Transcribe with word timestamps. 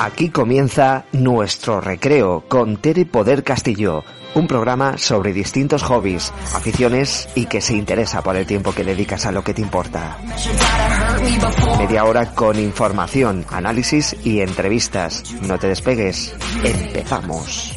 Aquí 0.00 0.28
comienza 0.28 1.06
nuestro 1.10 1.80
recreo 1.80 2.44
con 2.46 2.76
Tere 2.76 3.04
Poder 3.04 3.42
Castillo, 3.42 4.04
un 4.36 4.46
programa 4.46 4.96
sobre 4.96 5.32
distintos 5.32 5.82
hobbies, 5.82 6.32
aficiones 6.54 7.28
y 7.34 7.46
que 7.46 7.60
se 7.60 7.74
interesa 7.74 8.22
por 8.22 8.36
el 8.36 8.46
tiempo 8.46 8.72
que 8.72 8.84
dedicas 8.84 9.26
a 9.26 9.32
lo 9.32 9.42
que 9.42 9.54
te 9.54 9.60
importa. 9.60 10.16
Media 11.78 12.04
hora 12.04 12.32
con 12.32 12.60
información, 12.60 13.44
análisis 13.50 14.14
y 14.24 14.40
entrevistas. 14.40 15.34
No 15.42 15.58
te 15.58 15.66
despegues. 15.66 16.32
Empezamos. 16.62 17.76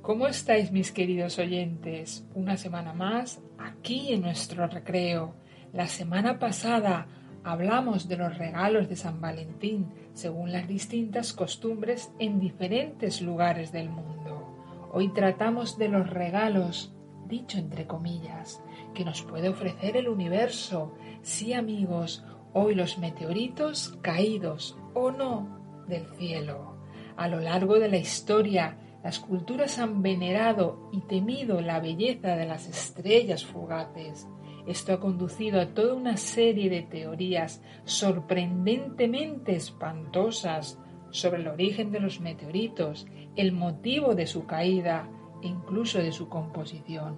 ¿Cómo 0.00 0.26
estáis 0.26 0.72
mis 0.72 0.90
queridos 0.90 1.38
oyentes? 1.38 2.24
Una 2.32 2.56
semana 2.56 2.94
más 2.94 3.40
aquí 3.58 4.14
en 4.14 4.22
nuestro 4.22 4.66
recreo. 4.68 5.34
La 5.74 5.86
semana 5.86 6.38
pasada 6.38 7.06
hablamos 7.46 8.08
de 8.08 8.16
los 8.16 8.36
regalos 8.36 8.88
de 8.88 8.96
San 8.96 9.20
Valentín 9.20 9.86
según 10.14 10.50
las 10.50 10.66
distintas 10.66 11.32
costumbres 11.32 12.10
en 12.18 12.40
diferentes 12.40 13.22
lugares 13.22 13.70
del 13.70 13.88
mundo. 13.88 14.88
Hoy 14.92 15.12
tratamos 15.12 15.78
de 15.78 15.88
los 15.88 16.10
regalos, 16.10 16.92
dicho 17.28 17.58
entre 17.58 17.86
comillas, 17.86 18.60
que 18.94 19.04
nos 19.04 19.22
puede 19.22 19.48
ofrecer 19.48 19.96
el 19.96 20.08
universo. 20.08 20.94
Sí 21.22 21.52
amigos, 21.52 22.24
hoy 22.52 22.74
los 22.74 22.98
meteoritos 22.98 23.96
caídos 24.02 24.76
o 24.92 25.12
no 25.12 25.84
del 25.86 26.04
cielo. 26.16 26.74
A 27.16 27.28
lo 27.28 27.38
largo 27.38 27.78
de 27.78 27.88
la 27.88 27.98
historia, 27.98 28.76
las 29.04 29.20
culturas 29.20 29.78
han 29.78 30.02
venerado 30.02 30.90
y 30.92 31.00
temido 31.02 31.60
la 31.60 31.78
belleza 31.78 32.34
de 32.34 32.46
las 32.46 32.66
estrellas 32.68 33.46
fugaces 33.46 34.26
esto 34.66 34.92
ha 34.92 35.00
conducido 35.00 35.60
a 35.60 35.66
toda 35.66 35.94
una 35.94 36.16
serie 36.16 36.68
de 36.68 36.82
teorías 36.82 37.62
sorprendentemente 37.84 39.54
espantosas 39.54 40.78
sobre 41.10 41.40
el 41.40 41.48
origen 41.48 41.92
de 41.92 42.00
los 42.00 42.20
meteoritos, 42.20 43.06
el 43.36 43.52
motivo 43.52 44.14
de 44.14 44.26
su 44.26 44.44
caída 44.44 45.08
e 45.42 45.46
incluso 45.46 45.98
de 45.98 46.12
su 46.12 46.28
composición. 46.28 47.16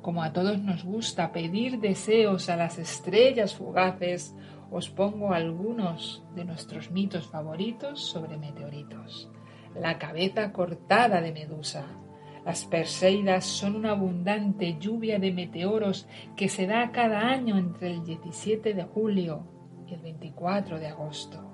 Como 0.00 0.22
a 0.22 0.32
todos 0.32 0.58
nos 0.60 0.84
gusta 0.84 1.32
pedir 1.32 1.80
deseos 1.80 2.48
a 2.48 2.56
las 2.56 2.78
estrellas 2.78 3.54
fugaces, 3.54 4.34
os 4.70 4.88
pongo 4.88 5.32
algunos 5.32 6.24
de 6.34 6.44
nuestros 6.44 6.90
mitos 6.90 7.26
favoritos 7.26 8.00
sobre 8.02 8.38
meteoritos. 8.38 9.30
La 9.74 9.98
cabeza 9.98 10.52
cortada 10.52 11.20
de 11.20 11.32
Medusa, 11.32 11.86
las 12.48 12.64
Perseidas 12.64 13.44
son 13.44 13.76
una 13.76 13.90
abundante 13.90 14.78
lluvia 14.80 15.18
de 15.18 15.32
meteoros 15.32 16.08
que 16.34 16.48
se 16.48 16.66
da 16.66 16.92
cada 16.92 17.28
año 17.28 17.58
entre 17.58 17.90
el 17.90 18.02
17 18.02 18.72
de 18.72 18.84
julio 18.84 19.46
y 19.86 19.92
el 19.92 20.00
24 20.00 20.78
de 20.78 20.86
agosto. 20.86 21.44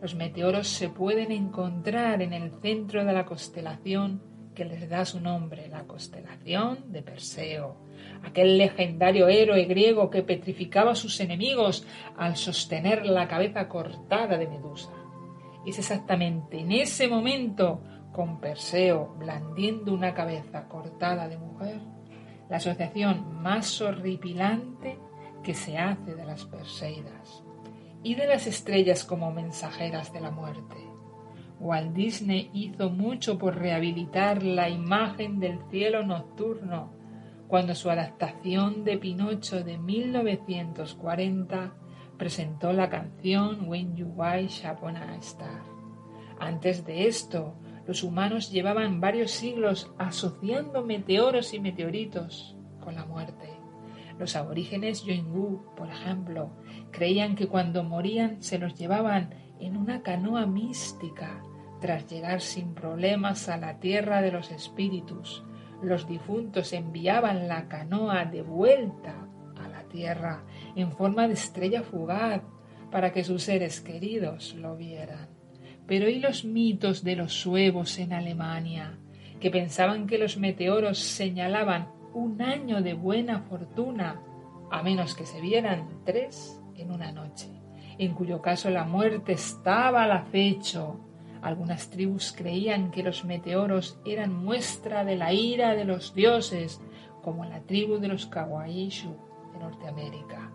Los 0.00 0.14
meteoros 0.14 0.66
se 0.66 0.88
pueden 0.88 1.32
encontrar 1.32 2.22
en 2.22 2.32
el 2.32 2.50
centro 2.62 3.04
de 3.04 3.12
la 3.12 3.26
constelación 3.26 4.22
que 4.54 4.64
les 4.64 4.88
da 4.88 5.04
su 5.04 5.20
nombre, 5.20 5.68
la 5.68 5.82
constelación 5.82 6.92
de 6.92 7.02
Perseo, 7.02 7.76
aquel 8.24 8.56
legendario 8.56 9.28
héroe 9.28 9.66
griego 9.66 10.08
que 10.08 10.22
petrificaba 10.22 10.92
a 10.92 10.94
sus 10.94 11.20
enemigos 11.20 11.86
al 12.16 12.38
sostener 12.38 13.04
la 13.04 13.28
cabeza 13.28 13.68
cortada 13.68 14.38
de 14.38 14.48
Medusa. 14.48 14.94
Es 15.66 15.78
exactamente 15.78 16.58
en 16.58 16.72
ese 16.72 17.06
momento 17.06 17.82
con 18.18 18.40
Perseo 18.40 19.14
blandiendo 19.16 19.94
una 19.94 20.12
cabeza 20.12 20.66
cortada 20.66 21.28
de 21.28 21.38
mujer, 21.38 21.78
la 22.50 22.56
asociación 22.56 23.40
más 23.40 23.80
horripilante 23.80 24.98
que 25.44 25.54
se 25.54 25.78
hace 25.78 26.16
de 26.16 26.24
las 26.24 26.44
Perseidas 26.44 27.44
y 28.02 28.16
de 28.16 28.26
las 28.26 28.48
estrellas 28.48 29.04
como 29.04 29.30
mensajeras 29.30 30.12
de 30.12 30.20
la 30.20 30.32
muerte. 30.32 30.74
Walt 31.60 31.92
Disney 31.92 32.50
hizo 32.52 32.90
mucho 32.90 33.38
por 33.38 33.54
rehabilitar 33.54 34.42
la 34.42 34.68
imagen 34.68 35.38
del 35.38 35.60
cielo 35.70 36.04
nocturno 36.04 36.90
cuando 37.46 37.76
su 37.76 37.88
adaptación 37.88 38.82
de 38.82 38.98
Pinocho 38.98 39.62
de 39.62 39.78
1940 39.78 41.72
presentó 42.16 42.72
la 42.72 42.90
canción 42.90 43.68
When 43.68 43.94
You 43.94 44.08
Wish 44.16 44.66
Upon 44.66 44.96
a 44.96 45.14
Star. 45.18 45.62
Antes 46.40 46.84
de 46.84 47.06
esto, 47.06 47.54
los 47.88 48.02
humanos 48.02 48.52
llevaban 48.52 49.00
varios 49.00 49.30
siglos 49.30 49.90
asociando 49.96 50.84
meteoros 50.84 51.54
y 51.54 51.58
meteoritos 51.58 52.54
con 52.80 52.96
la 52.96 53.06
muerte. 53.06 53.48
Los 54.18 54.36
aborígenes 54.36 55.04
Yoingú, 55.04 55.64
por 55.74 55.88
ejemplo, 55.88 56.50
creían 56.90 57.34
que 57.34 57.48
cuando 57.48 57.84
morían 57.84 58.42
se 58.42 58.58
los 58.58 58.74
llevaban 58.74 59.34
en 59.58 59.78
una 59.78 60.02
canoa 60.02 60.44
mística 60.44 61.42
tras 61.80 62.06
llegar 62.06 62.42
sin 62.42 62.74
problemas 62.74 63.48
a 63.48 63.56
la 63.56 63.80
tierra 63.80 64.20
de 64.20 64.32
los 64.32 64.50
espíritus. 64.50 65.42
Los 65.82 66.06
difuntos 66.06 66.74
enviaban 66.74 67.48
la 67.48 67.68
canoa 67.68 68.26
de 68.26 68.42
vuelta 68.42 69.14
a 69.56 69.66
la 69.66 69.84
tierra 69.84 70.44
en 70.76 70.92
forma 70.92 71.26
de 71.26 71.32
estrella 71.32 71.82
fugaz 71.82 72.42
para 72.90 73.14
que 73.14 73.24
sus 73.24 73.44
seres 73.44 73.80
queridos 73.80 74.52
lo 74.56 74.76
vieran. 74.76 75.37
Pero 75.88 76.06
¿y 76.10 76.20
los 76.20 76.44
mitos 76.44 77.02
de 77.02 77.16
los 77.16 77.32
suevos 77.32 77.98
en 77.98 78.12
Alemania, 78.12 78.98
que 79.40 79.50
pensaban 79.50 80.06
que 80.06 80.18
los 80.18 80.36
meteoros 80.36 80.98
señalaban 80.98 81.88
un 82.12 82.42
año 82.42 82.82
de 82.82 82.92
buena 82.92 83.40
fortuna, 83.40 84.20
a 84.70 84.82
menos 84.82 85.14
que 85.14 85.24
se 85.24 85.40
vieran 85.40 85.88
tres 86.04 86.60
en 86.76 86.92
una 86.92 87.10
noche, 87.10 87.48
en 87.96 88.12
cuyo 88.12 88.42
caso 88.42 88.68
la 88.68 88.84
muerte 88.84 89.32
estaba 89.32 90.04
al 90.04 90.12
acecho? 90.12 91.00
Algunas 91.40 91.88
tribus 91.88 92.34
creían 92.36 92.90
que 92.90 93.02
los 93.02 93.24
meteoros 93.24 93.98
eran 94.04 94.34
muestra 94.34 95.06
de 95.06 95.16
la 95.16 95.32
ira 95.32 95.74
de 95.74 95.86
los 95.86 96.14
dioses, 96.14 96.82
como 97.22 97.46
la 97.46 97.60
tribu 97.60 97.98
de 97.98 98.08
los 98.08 98.26
Kawaiishu 98.26 99.16
de 99.54 99.58
Norteamérica 99.58 100.52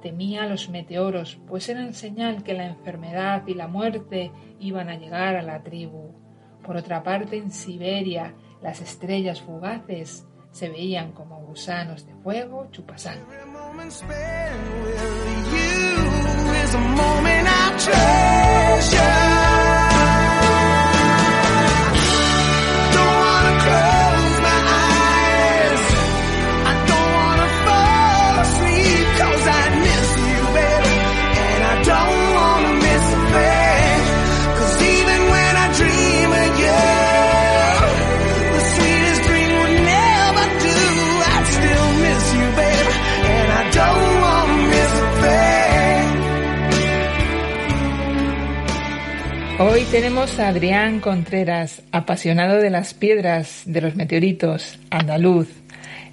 temía 0.00 0.46
los 0.46 0.68
meteoros, 0.68 1.38
pues 1.46 1.68
eran 1.68 1.94
señal 1.94 2.42
que 2.42 2.54
la 2.54 2.66
enfermedad 2.66 3.46
y 3.46 3.54
la 3.54 3.68
muerte 3.68 4.32
iban 4.58 4.88
a 4.88 4.96
llegar 4.96 5.36
a 5.36 5.42
la 5.42 5.62
tribu. 5.62 6.14
Por 6.62 6.76
otra 6.76 7.02
parte, 7.02 7.36
en 7.36 7.50
Siberia, 7.50 8.34
las 8.62 8.80
estrellas 8.80 9.40
fugaces 9.40 10.26
se 10.50 10.68
veían 10.68 11.12
como 11.12 11.40
gusanos 11.40 12.06
de 12.06 12.14
fuego 12.16 12.68
chupasangre. 12.70 13.38
Tenemos 50.00 50.38
a 50.38 50.46
Adrián 50.46 51.00
Contreras, 51.00 51.82
apasionado 51.90 52.58
de 52.58 52.70
las 52.70 52.94
piedras, 52.94 53.64
de 53.66 53.80
los 53.80 53.96
meteoritos, 53.96 54.78
andaluz. 54.90 55.48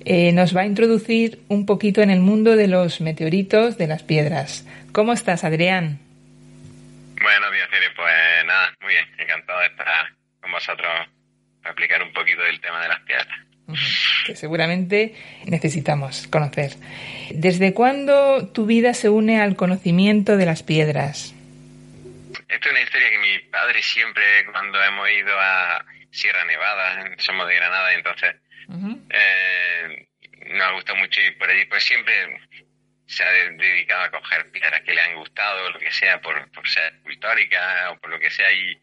Eh, 0.06 0.32
nos 0.32 0.58
va 0.58 0.62
a 0.62 0.66
introducir 0.66 1.44
un 1.50 1.68
poquito 1.68 2.02
en 2.02 2.10
el 2.10 2.20
mundo 2.20 2.56
de 2.56 2.68
los 2.68 3.00
meteoritos, 3.00 3.78
de 3.78 3.86
las 3.86 4.02
piedras. 4.02 4.66
¿Cómo 4.92 5.14
estás, 5.14 5.44
Adrián? 5.44 6.00
Bueno, 7.22 7.52
bien, 7.52 7.68
pues 7.96 8.14
nada, 8.48 8.74
muy 8.82 8.92
bien, 8.92 9.06
encantado 9.20 9.60
de 9.60 9.68
estar 9.68 10.08
con 10.42 10.52
vosotros 10.52 10.92
para 11.62 11.70
explicar 11.70 12.02
un 12.02 12.12
poquito 12.12 12.42
del 12.42 12.60
tema 12.62 12.82
de 12.82 12.88
las 12.88 13.00
piedras. 13.02 13.38
que 14.26 14.36
seguramente 14.36 15.14
necesitamos 15.46 16.28
conocer. 16.30 16.72
¿Desde 17.36 17.76
cuándo 17.76 18.48
tu 18.48 18.66
vida 18.66 18.96
se 18.96 19.10
une 19.10 19.40
al 19.40 19.56
conocimiento 19.56 20.38
de 20.38 20.46
las 20.48 20.64
piedras? 20.64 21.35
Esta 22.48 22.70
es 22.70 22.72
una 22.72 22.82
historia 22.82 23.10
que 23.10 23.18
mi 23.18 23.40
padre 23.50 23.82
siempre, 23.82 24.46
cuando 24.52 24.82
hemos 24.84 25.10
ido 25.10 25.40
a 25.40 25.84
Sierra 26.12 26.46
Nevada, 26.46 27.16
somos 27.18 27.48
de 27.48 27.56
Granada, 27.56 27.94
entonces 27.94 28.36
eh, 29.10 30.08
nos 30.48 30.74
gusta 30.74 30.94
mucho 30.94 31.22
ir 31.22 31.38
por 31.38 31.50
allí, 31.50 31.66
pues 31.66 31.84
siempre 31.84 32.14
se 33.08 33.24
ha 33.24 33.32
dedicado 33.32 34.04
a 34.04 34.12
coger 34.12 34.52
piedras 34.52 34.82
que 34.82 34.94
le 34.94 35.02
han 35.02 35.16
gustado, 35.16 35.70
lo 35.70 35.80
que 35.80 35.92
sea, 35.92 36.20
por, 36.22 36.52
por 36.52 36.68
ser 36.68 36.94
histórica 37.10 37.92
o 37.92 38.00
por 38.00 38.10
lo 38.10 38.20
que 38.20 38.32
sea. 38.32 38.52
Y, 38.52 38.80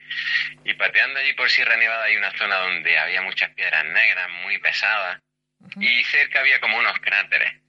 y 0.65 0.75
pateando 0.75 1.19
allí 1.19 1.33
por 1.35 1.51
Sierra 1.51 1.77
Nevada 1.77 2.05
hay 2.05 2.17
una 2.17 2.31
zona 2.33 2.57
donde 2.57 2.99
había 2.99 3.23
muchas 3.23 3.51
piedras 3.55 3.85
negras, 3.85 4.29
muy 4.43 4.59
pesadas, 4.59 5.21
y 5.81 6.05
cerca 6.05 6.41
había 6.41 6.61
como 6.61 6.79
unos 6.79 6.99
cráteres. 6.99 7.62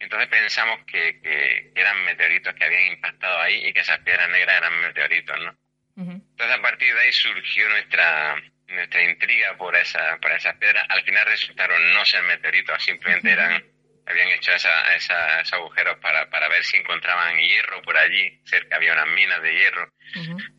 Entonces 0.00 0.28
pensamos 0.28 0.80
que, 0.86 1.20
que, 1.20 1.72
eran 1.74 2.04
meteoritos 2.04 2.54
que 2.54 2.64
habían 2.64 2.92
impactado 2.92 3.40
ahí 3.40 3.66
y 3.66 3.72
que 3.72 3.80
esas 3.80 3.98
piedras 4.00 4.28
negras 4.30 4.56
eran 4.58 4.80
meteoritos, 4.80 5.40
¿no? 5.40 5.58
Entonces 5.96 6.56
a 6.56 6.62
partir 6.62 6.94
de 6.94 7.00
ahí 7.00 7.12
surgió 7.12 7.68
nuestra 7.70 8.36
nuestra 8.68 9.02
intriga 9.02 9.56
por 9.56 9.74
esa 9.74 10.18
por 10.20 10.30
esas 10.30 10.56
piedras. 10.56 10.86
Al 10.88 11.02
final 11.02 11.26
resultaron 11.26 11.92
no 11.92 12.04
ser 12.04 12.22
meteoritos, 12.22 12.84
simplemente 12.84 13.32
eran 13.32 13.64
habían 14.08 14.28
hecho 14.28 14.52
esa, 14.52 14.94
esos 14.94 15.52
agujeros 15.52 15.98
para, 15.98 16.28
para 16.30 16.48
ver 16.48 16.64
si 16.64 16.76
encontraban 16.78 17.38
hierro 17.38 17.82
por 17.82 17.96
allí, 17.96 18.40
cerca 18.44 18.76
había 18.76 18.92
unas 18.92 19.08
minas 19.08 19.42
de 19.42 19.52
hierro. 19.52 19.92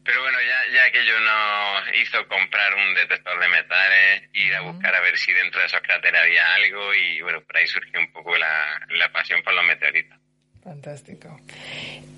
Pero 0.04 0.22
bueno, 0.22 0.38
ya, 0.42 0.74
ya 0.74 0.84
aquello 0.86 1.20
nos 1.20 1.96
hizo 2.02 2.28
comprar 2.28 2.74
un 2.76 2.94
detector 2.94 3.40
de 3.40 3.48
metales, 3.48 4.30
ir 4.34 4.56
a 4.56 4.62
buscar 4.62 4.94
a 4.94 5.02
ver 5.02 5.18
si 5.18 5.34
dentro 5.34 5.60
de 5.60 5.68
esos 5.68 5.82
cráteres 5.82 6.22
había 6.22 6.54
algo 6.54 6.94
y 6.94 7.22
bueno, 7.22 7.42
por 7.42 7.58
ahí 7.58 7.68
surgió 7.68 8.00
un 8.00 8.12
poco 8.12 8.38
la, 8.38 8.80
la 8.90 9.12
pasión 9.12 9.42
por 9.42 9.54
los 9.54 9.66
meteoritos. 9.66 10.18
Fantástico. 10.64 11.40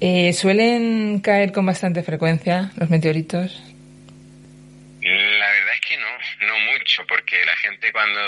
Eh, 0.02 0.34
¿Suelen 0.34 1.22
caer 1.22 1.52
con 1.52 1.66
bastante 1.66 2.04
frecuencia 2.04 2.72
los 2.76 2.90
meteoritos? 2.90 3.64
La 5.42 5.50
verdad 5.50 5.74
es 5.74 5.82
que 5.82 5.98
no, 5.98 6.18
no 6.42 6.60
mucho, 6.72 7.04
porque 7.08 7.44
la 7.44 7.58
gente 7.58 7.92
cuando 7.92 8.22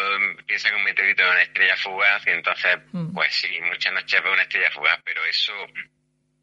piensa 0.48 0.70
que 0.70 0.76
un 0.76 0.84
meteorito 0.84 1.22
es 1.22 1.30
una 1.30 1.42
estrella 1.44 1.78
fugaz, 1.78 2.26
y 2.26 2.32
entonces, 2.32 2.76
mm. 2.92 3.14
pues 3.14 3.36
sí, 3.36 3.62
muchas 3.62 3.94
noches 3.94 4.24
ve 4.24 4.32
una 4.32 4.42
estrella 4.42 4.72
fugaz, 4.72 5.00
pero 5.06 5.24
eso, 5.26 5.54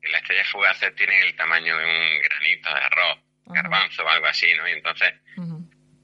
las 0.02 0.22
estrellas 0.22 0.49
fugaces 0.49 0.94
tienen 0.94 1.26
el 1.26 1.34
tamaño 1.34 1.76
de 1.76 1.84
un 1.84 2.22
granito 2.22 2.72
de 2.72 2.81
arroz, 2.82 3.19
garbanzo 3.46 4.05
o 4.05 4.08
algo 4.08 4.26
así, 4.28 4.46
¿no? 4.55 4.69
Y 4.69 4.72
entonces, 4.72 5.12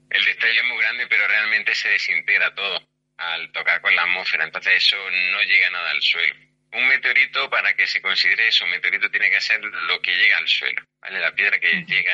el 0.09 0.25
destello 0.25 0.61
es 0.61 0.67
muy 0.67 0.79
grande, 0.79 1.07
pero 1.07 1.25
realmente 1.29 1.73
se 1.73 1.87
desintegra 1.87 2.53
todo 2.53 2.85
al 3.15 3.49
tocar 3.53 3.79
con 3.79 3.95
la 3.95 4.01
atmósfera, 4.01 4.43
entonces 4.43 4.83
eso 4.83 4.97
no 4.97 5.43
llega 5.43 5.69
nada 5.69 5.91
al 5.91 6.01
suelo 6.01 6.35
un 6.73 6.87
meteorito, 6.89 7.49
para 7.49 7.73
que 7.73 7.87
se 7.87 8.01
considere 8.01 8.49
eso, 8.49 8.65
un 8.65 8.71
meteorito 8.71 9.09
tiene 9.09 9.29
que 9.29 9.39
ser 9.39 9.63
lo 9.63 10.01
que 10.01 10.13
llega 10.13 10.37
al 10.37 10.47
suelo, 10.47 10.81
¿vale? 10.99 11.19
La 11.19 11.33
piedra 11.33 11.57
que 11.59 11.83
llega 11.87 12.11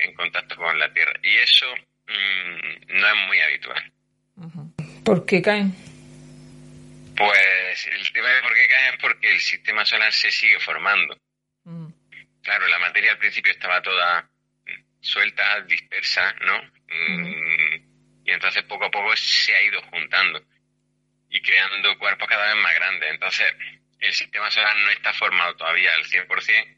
en 0.00 0.14
contacto 0.14 0.56
con 0.56 0.78
la 0.78 0.92
Tierra. 0.92 1.12
Y 1.22 1.36
eso 1.36 1.74
no 2.06 3.08
es 3.08 3.26
muy 3.26 3.40
habitual. 3.40 3.92
¿Por 5.04 5.26
qué 5.26 5.42
caen? 5.42 5.74
Pues 7.16 7.86
el 7.86 8.12
tema 8.12 8.28
de 8.28 8.42
por 8.42 8.54
qué 8.54 8.68
caen 8.68 8.94
es 8.94 9.00
porque 9.00 9.32
el 9.32 9.40
sistema 9.40 9.84
solar 9.84 10.12
se 10.12 10.30
sigue 10.30 10.60
formando. 10.60 11.16
Claro, 12.42 12.68
la 12.68 12.78
materia 12.78 13.12
al 13.12 13.18
principio 13.18 13.52
estaba 13.52 13.82
toda 13.82 14.28
suelta, 15.00 15.60
dispersa, 15.62 16.32
¿no? 16.40 16.62
Mm, 16.88 18.24
y 18.24 18.30
entonces 18.30 18.62
poco 18.64 18.84
a 18.84 18.90
poco 18.90 19.16
se 19.16 19.54
ha 19.54 19.62
ido 19.62 19.80
juntando 19.82 20.42
y 21.30 21.40
creando 21.40 21.98
cuerpos 21.98 22.28
cada 22.28 22.54
vez 22.54 22.62
más 22.62 22.74
grandes. 22.74 23.10
Entonces, 23.10 23.46
el 24.00 24.12
sistema 24.12 24.50
solar 24.50 24.76
no 24.76 24.90
está 24.90 25.12
formado 25.14 25.56
todavía 25.56 25.94
al 25.94 26.04
100% 26.04 26.76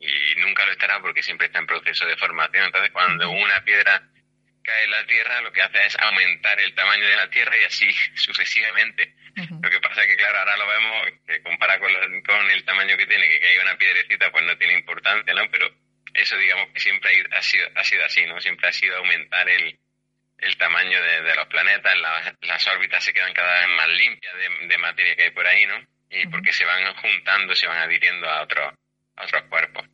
y 0.00 0.40
nunca 0.40 0.66
lo 0.66 0.72
estará 0.72 1.00
porque 1.00 1.22
siempre 1.22 1.46
está 1.46 1.60
en 1.60 1.66
proceso 1.66 2.06
de 2.06 2.16
formación. 2.16 2.64
Entonces, 2.64 2.90
cuando 2.92 3.30
una 3.30 3.62
piedra 3.64 4.02
cae 4.66 4.84
en 4.84 4.90
la 4.90 5.06
Tierra, 5.06 5.40
lo 5.40 5.52
que 5.52 5.62
hace 5.62 5.86
es 5.86 5.96
aumentar 5.98 6.60
el 6.60 6.74
tamaño 6.74 7.06
de 7.06 7.16
la 7.16 7.30
Tierra 7.30 7.56
y 7.56 7.64
así 7.64 7.90
sucesivamente. 8.14 9.14
Lo 9.62 9.70
que 9.70 9.80
pasa 9.80 10.02
es 10.02 10.08
que, 10.08 10.16
claro, 10.16 10.38
ahora 10.38 10.56
lo 10.56 10.66
vemos, 10.66 11.06
que 11.26 11.42
compara 11.42 11.78
con, 11.78 11.92
con, 12.22 12.50
el 12.50 12.64
tamaño 12.64 12.96
que 12.96 13.06
tiene, 13.06 13.28
que 13.28 13.40
caiga 13.40 13.62
una 13.62 13.76
piedrecita, 13.76 14.30
pues 14.30 14.44
no 14.44 14.56
tiene 14.56 14.74
importancia, 14.74 15.34
¿no? 15.34 15.50
Pero 15.50 15.70
eso, 16.14 16.36
digamos, 16.38 16.70
que 16.72 16.80
siempre 16.80 17.10
ha 17.32 17.42
sido, 17.42 17.68
ha 17.74 17.84
sido 17.84 18.04
así, 18.04 18.24
¿no? 18.24 18.40
Siempre 18.40 18.68
ha 18.68 18.72
sido 18.72 18.96
aumentar 18.96 19.46
el, 19.48 19.78
el 20.38 20.56
tamaño 20.56 21.02
de, 21.02 21.34
los 21.34 21.46
planetas, 21.48 21.94
las 22.40 22.66
órbitas 22.66 23.04
se 23.04 23.12
quedan 23.12 23.34
cada 23.34 23.60
vez 23.60 23.68
más 23.76 23.88
limpias 23.88 24.34
de, 24.36 24.66
de 24.68 24.78
materia 24.78 25.16
que 25.16 25.24
hay 25.24 25.30
por 25.30 25.46
ahí, 25.46 25.66
¿no? 25.66 25.86
y 26.10 26.26
porque 26.28 26.52
se 26.52 26.64
van 26.64 26.94
juntando, 26.94 27.54
se 27.54 27.66
van 27.66 27.78
adhiriendo 27.78 28.28
a, 28.28 28.42
otros 28.42 28.72
a 29.16 29.24
otros 29.24 29.42
cuerpos. 29.48 29.84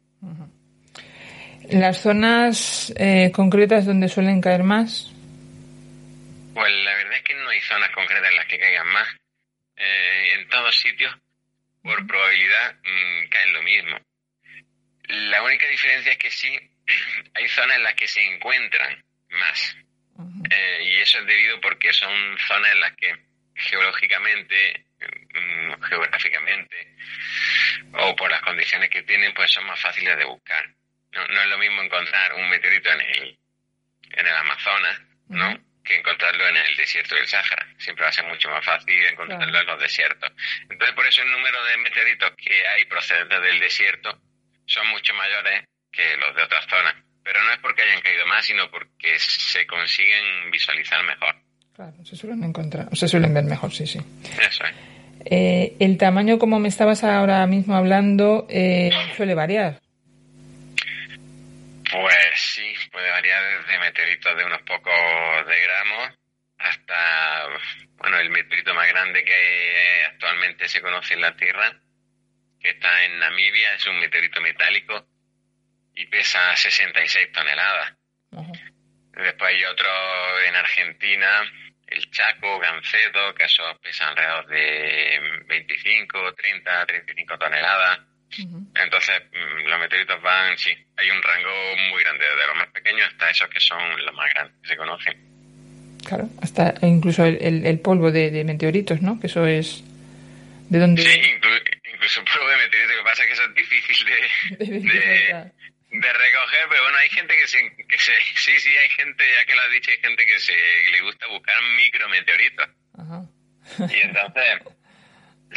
¿Las 1.71 2.03
zonas 2.03 2.93
eh, 2.97 3.31
concretas 3.33 3.87
donde 3.87 4.09
suelen 4.09 4.41
caer 4.41 4.63
más? 4.63 5.11
Pues 6.55 6.73
la 6.85 6.95
verdad 6.95 7.15
es 7.15 7.23
que 7.23 7.35
no 7.35 7.49
hay 7.49 7.61
zonas 7.61 7.91
concretas 7.91 8.29
en 8.29 8.37
las 8.37 8.47
que 8.47 8.59
caigan 8.59 8.87
más. 8.89 9.09
Eh, 9.77 10.35
en 10.35 10.49
todos 10.49 10.79
sitios, 10.79 11.15
por 11.83 12.07
probabilidad, 12.07 12.75
mm, 12.83 13.29
caen 13.31 13.53
lo 13.53 13.63
mismo. 13.63 13.97
La 15.09 15.43
única 15.43 15.67
diferencia 15.69 16.13
es 16.13 16.19
que 16.19 16.31
sí, 16.31 16.59
hay 17.35 17.49
zonas 17.49 17.77
en 17.77 17.83
las 17.85 17.95
que 17.95 18.09
se 18.09 18.25
encuentran 18.35 19.03
más. 19.31 19.77
Eh, 20.51 20.85
y 20.85 20.95
eso 21.01 21.19
es 21.21 21.27
debido 21.27 21.61
porque 21.61 21.93
son 21.93 22.13
zonas 22.47 22.73
en 22.73 22.81
las 22.81 22.93
que 22.93 23.17
geológicamente 23.55 24.85
Mm, 25.35 25.83
geográficamente 25.83 26.95
o 27.95 28.15
por 28.15 28.31
las 28.31 28.43
condiciones 28.43 28.91
que 28.91 29.03
tienen, 29.03 29.33
pues 29.35 29.51
son 29.51 29.67
más 29.67 29.81
fáciles 29.81 30.17
de 30.17 30.25
buscar. 30.25 30.69
No, 31.13 31.27
no 31.27 31.43
es 31.43 31.49
lo 31.49 31.59
mismo 31.59 31.83
encontrar 31.83 32.35
un 32.35 32.49
meteorito 32.49 32.91
en 32.91 33.01
el, 33.01 33.39
en 34.13 34.27
el 34.27 34.37
Amazonas, 34.37 35.01
¿no? 35.29 35.73
que 35.85 35.97
encontrarlo 35.97 36.47
en 36.49 36.57
el 36.57 36.77
desierto 36.77 37.15
del 37.15 37.27
Sáhara. 37.27 37.67
Siempre 37.79 38.05
va 38.05 38.11
a 38.11 38.13
ser 38.13 38.25
mucho 38.27 38.49
más 38.49 38.65
fácil 38.65 38.95
encontrarlo 39.05 39.59
en 39.59 39.67
los 39.67 39.81
desiertos. 39.81 40.31
Entonces, 40.69 40.95
por 40.95 41.07
eso 41.07 41.23
el 41.23 41.33
número 41.33 41.65
de 41.65 41.77
meteoritos 41.79 42.33
que 42.37 42.67
hay 42.69 42.85
procedentes 42.85 43.43
del 43.43 43.61
desierto 43.61 44.19
son 44.67 44.87
mucho 44.89 45.13
mayores 45.15 45.65
que 45.91 46.17
los 46.17 46.35
de 46.35 46.43
otras 46.43 46.67
zonas. 46.69 46.95
Pero 47.25 47.43
no 47.45 47.53
es 47.53 47.59
porque 47.59 47.83
hayan 47.83 48.01
caído 48.01 48.27
más, 48.27 48.45
sino 48.45 48.71
porque 48.71 49.19
se 49.19 49.67
consiguen 49.67 50.51
visualizar 50.51 51.03
mejor. 51.05 51.37
Claro, 51.75 52.05
se 52.05 52.17
suelen 52.17 52.43
encontrar, 52.45 52.89
se 52.97 53.09
suelen 53.09 53.33
ver 53.33 53.45
mejor, 53.45 53.73
sí, 53.73 53.87
sí. 53.87 54.01
Eso 54.41 54.65
es. 54.65 54.75
Eh, 55.25 55.77
el 55.79 55.99
tamaño, 55.99 56.39
como 56.39 56.59
me 56.59 56.69
estabas 56.69 57.05
ahora 57.05 57.47
mismo 57.47 57.77
hablando, 57.77 58.47
eh, 58.51 58.91
suele 59.17 59.35
variar. 59.35 59.81
Pues 61.93 62.41
sí, 62.41 62.75
puede 62.91 63.11
variar 63.11 63.61
desde 63.61 63.79
meteoritos 63.79 64.37
de 64.37 64.45
unos 64.45 64.63
pocos 64.63 65.47
de 65.47 65.61
gramos 65.61 66.11
hasta, 66.59 67.49
bueno, 67.97 68.19
el 68.19 68.31
meteorito 68.31 68.73
más 68.75 68.89
grande 68.89 69.25
que 69.25 70.05
actualmente 70.07 70.69
se 70.69 70.81
conoce 70.81 71.15
en 71.15 71.21
la 71.21 71.37
Tierra, 71.37 71.71
que 72.61 72.71
está 72.71 73.05
en 73.05 73.19
Namibia, 73.19 73.75
es 73.75 73.87
un 73.87 73.99
meteorito 73.99 74.41
metálico 74.41 75.07
y 75.95 76.07
pesa 76.07 76.57
66 76.57 77.31
toneladas. 77.33 77.93
Después 79.13 79.55
hay 79.55 79.65
otro 79.65 79.91
en 80.47 80.57
Argentina 80.57 81.43
el 81.89 82.11
Chaco, 82.11 82.59
Gancedo, 82.59 83.35
que 83.35 83.45
eso 83.45 83.63
pesan 83.83 84.09
alrededor 84.09 84.47
de 84.47 85.45
25, 85.47 86.35
30, 86.35 86.87
35 86.87 87.39
toneladas. 87.39 88.01
Entonces, 88.39 89.23
mm, 89.33 89.69
los 89.69 89.81
meteoritos 89.81 90.23
van, 90.23 90.57
sí, 90.57 90.71
hay 90.97 91.11
un 91.11 91.23
rango 91.23 91.51
muy 91.91 92.03
grande, 92.03 92.25
desde 92.25 92.47
los 92.47 92.57
más 92.57 92.69
pequeños 92.69 93.09
hasta 93.09 93.31
esos 93.31 93.49
que 93.49 93.61
son 93.61 94.05
los 94.05 94.15
más 94.15 94.33
grandes 94.35 94.55
que 94.63 94.69
se 94.69 94.77
conocen. 94.77 95.33
Claro, 96.07 96.29
hasta 96.41 96.75
incluso 96.83 97.25
el, 97.25 97.65
el, 97.65 97.79
polvo 97.81 98.11
de, 98.11 98.45
meteoritos, 98.45 99.01
¿no? 99.03 99.21
Que 99.21 99.27
eso 99.27 99.47
es... 99.47 99.85
¿De 100.69 100.79
dónde...? 100.79 101.03
Sí, 101.03 101.21
incluso 101.93 102.21
el 102.21 102.27
polvo 102.33 102.49
de 102.49 102.57
meteoritos, 102.57 102.97
lo 102.97 103.03
que 103.03 103.09
pasa 103.09 103.23
es 103.23 103.29
que 103.29 103.35
eso 103.35 103.45
es 103.45 103.55
difícil 103.55 104.07
de, 104.59 105.53
de 105.93 106.13
recoger, 106.13 106.67
pero 106.71 106.83
bueno, 106.83 106.99
hay 106.99 107.09
gente 107.11 107.35
que 107.37 107.47
se, 107.47 107.59
que 107.87 107.99
se, 107.99 108.13
sí, 108.37 108.59
sí, 108.59 108.77
hay 108.77 108.89
gente, 108.91 109.25
ya 109.35 109.45
que 109.45 109.55
lo 109.55 109.63
has 109.63 109.71
dicho, 109.73 109.91
hay 109.91 109.99
gente 109.99 110.27
que 110.27 110.39
se 110.41 110.55
le 110.91 111.01
gusta 111.03 111.27
buscar 111.29 111.57
micrometeoritos. 111.77 112.69
Ajá. 112.99 113.25
y 113.79 114.01
entonces 114.01 114.61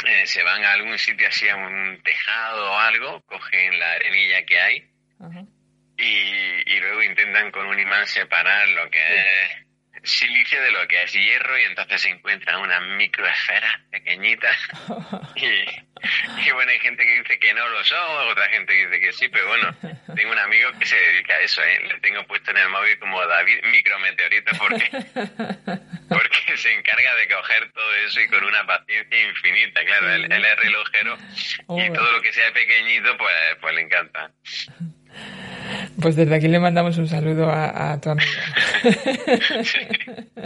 eh, 0.04 0.26
se 0.26 0.42
van 0.42 0.64
a 0.64 0.72
algún 0.72 0.98
sitio 0.98 1.28
así, 1.28 1.48
a 1.48 1.56
un 1.56 2.00
tejado 2.02 2.72
o 2.72 2.78
algo, 2.78 3.22
cogen 3.22 3.78
la 3.78 3.92
arenilla 3.92 4.44
que 4.44 4.60
hay 4.60 4.90
y, 5.98 6.74
y 6.74 6.80
luego 6.80 7.02
intentan 7.02 7.50
con 7.50 7.66
un 7.66 7.78
imán 7.78 8.06
separar 8.06 8.68
lo 8.68 8.90
que 8.90 8.98
es 8.98 9.65
silicio 10.06 10.62
de 10.62 10.70
lo 10.70 10.86
que 10.86 11.02
es 11.02 11.12
hierro 11.12 11.58
y 11.58 11.64
entonces 11.64 12.00
se 12.00 12.08
encuentran 12.08 12.60
unas 12.60 12.80
microesferas 12.96 13.80
pequeñitas 13.90 14.56
y, 15.36 16.50
bueno, 16.52 16.70
hay 16.70 16.78
gente 16.80 17.04
que 17.04 17.22
dice 17.22 17.38
que 17.38 17.54
no 17.54 17.68
lo 17.68 17.84
son, 17.84 18.28
otra 18.28 18.48
gente 18.48 18.72
dice 18.72 19.00
que 19.00 19.12
sí, 19.12 19.28
pero 19.28 19.48
bueno, 19.48 19.74
tengo 20.14 20.32
un 20.32 20.38
amigo 20.38 20.70
que 20.78 20.86
se 20.86 20.96
dedica 20.96 21.34
a 21.34 21.40
eso, 21.40 21.62
¿eh? 21.62 21.80
le 21.88 22.00
tengo 22.00 22.24
puesto 22.26 22.50
en 22.50 22.58
el 22.58 22.68
móvil 22.68 22.98
como 22.98 23.26
David 23.26 23.64
micrometeoritos 23.64 24.58
porque, 24.58 24.90
porque 26.08 26.56
se 26.56 26.72
encarga 26.72 27.14
de 27.16 27.28
coger 27.28 27.72
todo 27.72 27.94
eso 27.96 28.20
y 28.20 28.28
con 28.28 28.44
una 28.44 28.64
paciencia 28.66 29.28
infinita, 29.28 29.84
claro, 29.84 30.10
él, 30.12 30.32
es 30.32 30.56
relojero 30.56 31.18
y 31.68 31.92
todo 31.92 32.12
lo 32.12 32.22
que 32.22 32.32
sea 32.32 32.52
pequeñito 32.52 33.16
pues, 33.16 33.34
pues 33.60 33.74
le 33.74 33.80
encanta. 33.82 34.30
Pues 36.00 36.16
desde 36.16 36.34
aquí 36.34 36.48
le 36.48 36.58
mandamos 36.58 36.98
un 36.98 37.08
saludo 37.08 37.50
a, 37.50 37.98
tu 38.00 38.10
amigo. 38.10 38.30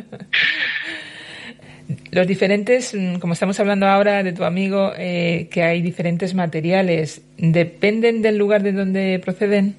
Los 2.12 2.26
diferentes, 2.26 2.94
mm, 2.94 3.16
como 3.18 3.32
estamos 3.32 3.58
hablando 3.58 3.86
ahora 3.86 4.22
de 4.22 4.32
tu 4.32 4.44
amigo, 4.44 4.92
eh, 4.96 5.48
que 5.50 5.62
hay 5.62 5.82
diferentes 5.82 6.34
materiales, 6.34 7.22
¿dependen 7.36 8.22
del 8.22 8.36
lugar 8.36 8.62
de 8.62 8.70
donde 8.72 9.18
proceden? 9.18 9.76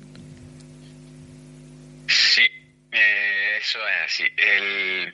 Sí, 2.08 2.44
eh, 2.92 3.58
eso 3.60 3.80
es 3.80 4.02
así. 4.06 4.24
El, 4.36 5.14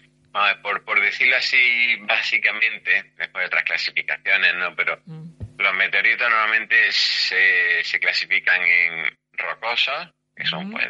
por, 0.63 0.83
por 0.83 0.99
decirlo 1.01 1.35
así, 1.35 1.97
básicamente, 2.01 3.11
después 3.17 3.43
de 3.43 3.47
otras 3.47 3.63
clasificaciones, 3.63 4.55
¿no? 4.55 4.75
Pero 4.75 4.99
mm. 5.05 5.59
los 5.59 5.73
meteoritos 5.75 6.27
normalmente 6.29 6.75
se, 6.91 7.83
se 7.83 7.99
clasifican 7.99 8.61
en 8.61 9.17
rocosos, 9.33 10.13
que 10.37 10.45
son 10.45 10.71
pues 10.71 10.87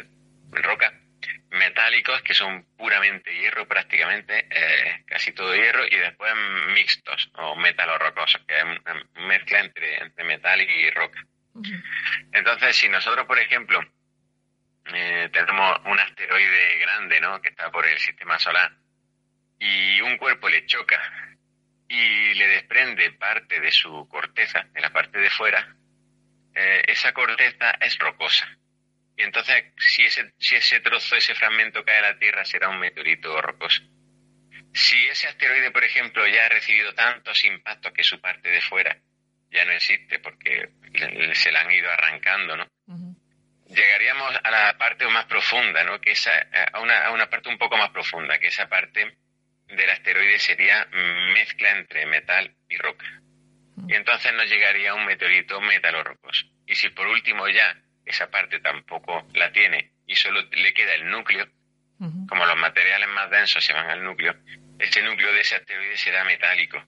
rocas, 0.50 0.92
metálicos, 1.50 2.20
que 2.22 2.34
son 2.34 2.64
puramente 2.76 3.34
hierro 3.34 3.66
prácticamente, 3.66 4.46
eh, 4.50 5.04
casi 5.06 5.32
todo 5.32 5.54
hierro, 5.54 5.86
y 5.86 5.96
después 5.96 6.32
mixtos 6.74 7.30
o 7.34 7.54
rocosos, 7.98 8.42
que 8.46 8.58
es 8.58 8.64
una 8.64 9.26
mezcla 9.26 9.60
entre, 9.60 10.02
entre 10.02 10.24
metal 10.24 10.60
y 10.60 10.90
roca. 10.90 11.24
Entonces, 12.32 12.76
si 12.76 12.88
nosotros, 12.88 13.26
por 13.26 13.38
ejemplo, 13.38 13.80
eh, 14.92 15.28
tenemos 15.32 15.80
un 15.86 15.98
asteroide 15.98 16.78
grande, 16.78 17.20
¿no? 17.20 17.40
Que 17.40 17.48
está 17.48 17.70
por 17.70 17.86
el 17.86 17.98
sistema 17.98 18.38
solar, 18.38 18.72
y 19.58 20.00
un 20.02 20.16
cuerpo 20.18 20.48
le 20.48 20.66
choca 20.66 21.00
y 21.88 22.34
le 22.34 22.46
desprende 22.48 23.10
parte 23.12 23.60
de 23.60 23.72
su 23.72 24.06
corteza, 24.08 24.66
de 24.72 24.80
la 24.80 24.92
parte 24.92 25.18
de 25.18 25.30
fuera, 25.30 25.74
eh, 26.54 26.82
esa 26.86 27.12
corteza 27.12 27.70
es 27.80 27.98
rocosa. 27.98 28.57
Y 29.18 29.24
entonces, 29.24 29.64
si 29.76 30.04
ese, 30.04 30.32
si 30.38 30.54
ese 30.54 30.78
trozo, 30.78 31.16
ese 31.16 31.34
fragmento 31.34 31.84
cae 31.84 31.98
a 31.98 32.12
la 32.12 32.18
Tierra, 32.18 32.44
será 32.44 32.68
un 32.68 32.78
meteorito 32.78 33.42
rocoso. 33.42 33.82
Si 34.72 34.96
ese 35.08 35.26
asteroide, 35.26 35.72
por 35.72 35.82
ejemplo, 35.82 36.24
ya 36.28 36.46
ha 36.46 36.48
recibido 36.48 36.94
tantos 36.94 37.44
impactos 37.44 37.92
que 37.92 38.04
su 38.04 38.20
parte 38.20 38.48
de 38.48 38.60
fuera 38.60 38.96
ya 39.50 39.64
no 39.64 39.72
existe 39.72 40.20
porque 40.20 40.68
se 41.34 41.50
la 41.50 41.62
han 41.62 41.70
ido 41.72 41.90
arrancando, 41.90 42.56
¿no? 42.56 42.66
Llegaríamos 43.66 44.34
a 44.44 44.50
la 44.52 44.78
parte 44.78 45.06
más 45.08 45.24
profunda, 45.24 45.82
¿no? 45.82 46.00
Que 46.00 46.12
esa, 46.12 46.30
a, 46.72 46.80
una, 46.80 47.06
a 47.06 47.10
una 47.10 47.28
parte 47.28 47.48
un 47.48 47.58
poco 47.58 47.76
más 47.76 47.90
profunda, 47.90 48.38
que 48.38 48.46
esa 48.46 48.68
parte 48.68 49.18
del 49.66 49.90
asteroide 49.90 50.38
sería 50.38 50.86
mezcla 51.34 51.70
entre 51.72 52.06
metal 52.06 52.54
y 52.68 52.76
roca. 52.76 53.06
Y 53.88 53.94
entonces 53.94 54.32
nos 54.32 54.48
llegaría 54.48 54.94
un 54.94 55.04
meteorito 55.06 55.60
metalorrocoso. 55.60 56.46
Y 56.66 56.76
si 56.76 56.90
por 56.90 57.08
último 57.08 57.48
ya 57.48 57.76
esa 58.08 58.30
parte 58.30 58.60
tampoco 58.60 59.26
la 59.34 59.52
tiene 59.52 59.90
y 60.06 60.14
solo 60.14 60.40
le 60.50 60.72
queda 60.72 60.94
el 60.94 61.10
núcleo, 61.10 61.46
como 62.28 62.46
los 62.46 62.56
materiales 62.56 63.08
más 63.08 63.30
densos 63.30 63.64
se 63.64 63.72
van 63.72 63.90
al 63.90 64.04
núcleo, 64.04 64.34
ese 64.78 65.02
núcleo 65.02 65.32
de 65.32 65.40
ese 65.40 65.56
asteroide 65.56 65.96
será 65.96 66.24
metálico. 66.24 66.78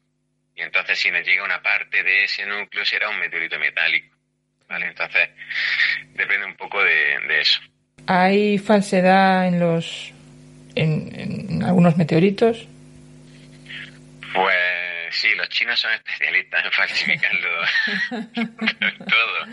Y 0.55 0.63
entonces 0.63 0.99
si 0.99 1.11
nos 1.11 1.25
llega 1.27 1.45
una 1.45 1.61
parte 1.63 2.03
de 2.03 2.25
ese 2.25 2.47
núcleo 2.47 2.85
será 2.85 3.09
un 3.09 3.19
meteorito 3.19 3.59
metálico. 3.59 4.17
¿Vale? 4.69 4.87
Entonces 4.87 5.31
depende 6.15 6.47
un 6.47 6.55
poco 6.55 6.83
de, 6.83 7.41
eso. 7.41 7.61
¿Hay 8.07 8.59
falsedad 8.59 9.49
en 9.49 9.59
los 9.59 10.13
en 10.77 11.65
algunos 11.65 11.97
meteoritos? 11.97 12.69
Sí, 15.21 15.35
los 15.35 15.51
chinos 15.51 15.79
son 15.79 15.93
especialistas 15.93 16.65
en 16.65 16.73
falsificarlo 16.73 17.51
todo. 18.11 19.47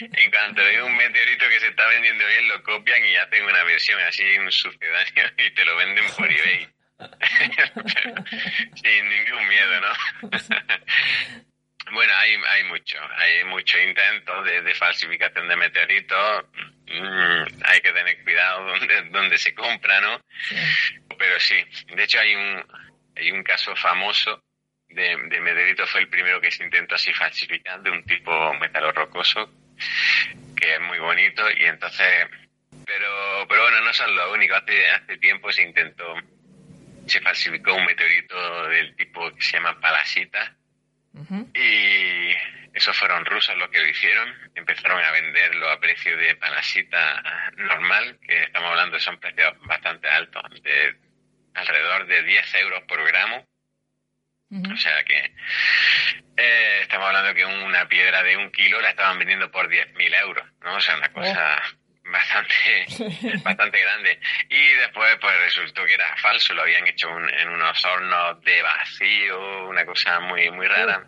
En 0.00 0.30
cuanto 0.30 0.60
hay 0.60 0.76
un 0.76 0.94
meteorito 0.94 1.48
que 1.48 1.60
se 1.60 1.68
está 1.68 1.86
vendiendo 1.86 2.26
bien, 2.26 2.46
lo 2.48 2.62
copian 2.62 3.02
y 3.06 3.16
hacen 3.16 3.42
una 3.42 3.64
versión 3.64 3.98
así, 4.02 4.22
un 4.36 4.52
sucedáneo, 4.52 5.30
y 5.38 5.50
te 5.52 5.64
lo 5.64 5.76
venden 5.76 6.04
por 6.14 6.30
eBay. 6.30 6.68
Sin 8.82 9.08
ningún 9.08 9.48
miedo, 9.48 9.80
¿no? 9.80 10.30
bueno, 11.92 12.14
hay, 12.16 12.36
hay 12.46 12.64
mucho, 12.64 12.98
hay 13.16 13.44
muchos 13.44 13.80
intentos 13.80 14.44
de, 14.44 14.74
falsificación 14.74 15.48
de 15.48 15.56
meteoritos. 15.56 16.44
Mm, 16.86 17.62
hay 17.64 17.80
que 17.80 17.92
tener 17.92 18.22
cuidado 18.24 18.66
donde, 18.66 19.02
donde 19.04 19.38
se 19.38 19.54
compra, 19.54 20.02
¿no? 20.02 20.20
Pero 21.18 21.40
sí, 21.40 21.56
de 21.94 22.04
hecho 22.04 22.20
hay 22.20 22.34
un, 22.34 22.62
hay 23.16 23.32
un 23.32 23.42
caso 23.42 23.74
famoso 23.74 24.44
de, 24.94 25.16
de 25.28 25.40
meteorito 25.40 25.86
fue 25.86 26.00
el 26.02 26.08
primero 26.08 26.40
que 26.40 26.50
se 26.50 26.64
intentó 26.64 26.94
así 26.94 27.12
falsificar 27.12 27.82
de 27.82 27.90
un 27.90 28.04
tipo 28.04 28.54
metalo 28.54 28.92
rocoso 28.92 29.50
que 30.56 30.74
es 30.74 30.80
muy 30.80 30.98
bonito 30.98 31.42
y 31.50 31.64
entonces 31.64 32.26
pero 32.86 33.46
pero 33.48 33.62
bueno 33.62 33.80
no 33.80 33.92
son 33.92 34.14
lo 34.14 34.32
único 34.32 34.54
hace 34.54 34.88
hace 34.90 35.16
tiempo 35.18 35.50
se 35.52 35.62
intentó 35.62 36.14
se 37.06 37.20
falsificó 37.20 37.74
un 37.74 37.84
meteorito 37.84 38.68
del 38.68 38.94
tipo 38.96 39.30
que 39.34 39.42
se 39.42 39.52
llama 39.52 39.78
palasita. 39.80 40.56
Y 41.54 42.30
esos 42.72 42.96
fueron 42.98 43.24
rusos 43.24 43.56
los 43.56 43.68
que 43.70 43.80
lo 43.80 43.88
hicieron. 43.88 44.34
Empezaron 44.54 45.02
a 45.02 45.10
venderlo 45.12 45.70
a 45.70 45.78
precio 45.78 46.16
de 46.16 46.34
palasita 46.36 47.22
normal 47.56 48.18
que 48.26 48.44
estamos 48.44 48.70
hablando 48.70 48.96
de 48.96 49.00
son 49.00 49.18
precios 49.18 49.54
bastante 49.60 50.08
altos 50.08 50.42
de 50.62 50.96
alrededor 51.54 52.06
de 52.06 52.22
10 52.24 52.54
euros 52.54 52.82
por 52.88 53.04
gramo 53.06 53.46
o 54.72 54.76
sea 54.76 55.02
que 55.04 55.32
eh, 56.36 56.78
estamos 56.82 57.06
hablando 57.08 57.34
que 57.34 57.44
una 57.44 57.88
piedra 57.88 58.22
de 58.22 58.36
un 58.36 58.50
kilo 58.50 58.80
la 58.80 58.90
estaban 58.90 59.18
vendiendo 59.18 59.50
por 59.50 59.68
10.000 59.68 60.20
euros, 60.20 60.46
¿no? 60.62 60.76
O 60.76 60.80
sea, 60.80 60.96
una 60.96 61.12
cosa 61.12 61.60
oh. 61.60 61.78
bastante, 62.10 63.38
bastante 63.42 63.80
grande. 63.80 64.20
Y 64.48 64.68
después, 64.74 65.16
pues 65.20 65.34
resultó 65.44 65.84
que 65.84 65.94
era 65.94 66.16
falso, 66.16 66.54
lo 66.54 66.62
habían 66.62 66.86
hecho 66.86 67.08
en 67.08 67.48
unos 67.48 67.84
hornos 67.84 68.42
de 68.42 68.62
vacío, 68.62 69.68
una 69.68 69.84
cosa 69.84 70.20
muy, 70.20 70.50
muy 70.50 70.66
rara. 70.66 71.04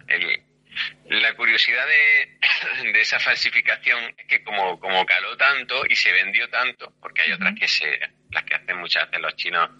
la 1.08 1.34
curiosidad 1.34 1.86
de, 1.86 2.38
de, 2.92 3.00
esa 3.00 3.20
falsificación 3.20 4.14
es 4.16 4.26
que 4.26 4.42
como, 4.42 4.78
como 4.80 5.04
caló 5.06 5.36
tanto 5.36 5.84
y 5.88 5.94
se 5.96 6.12
vendió 6.12 6.48
tanto, 6.50 6.94
porque 7.00 7.22
hay 7.22 7.32
otras 7.32 7.54
que 7.58 7.68
se, 7.68 7.98
las 8.30 8.44
que 8.44 8.54
hacen 8.54 8.76
muchas 8.78 9.06
veces 9.06 9.20
los 9.20 9.36
chinos 9.36 9.70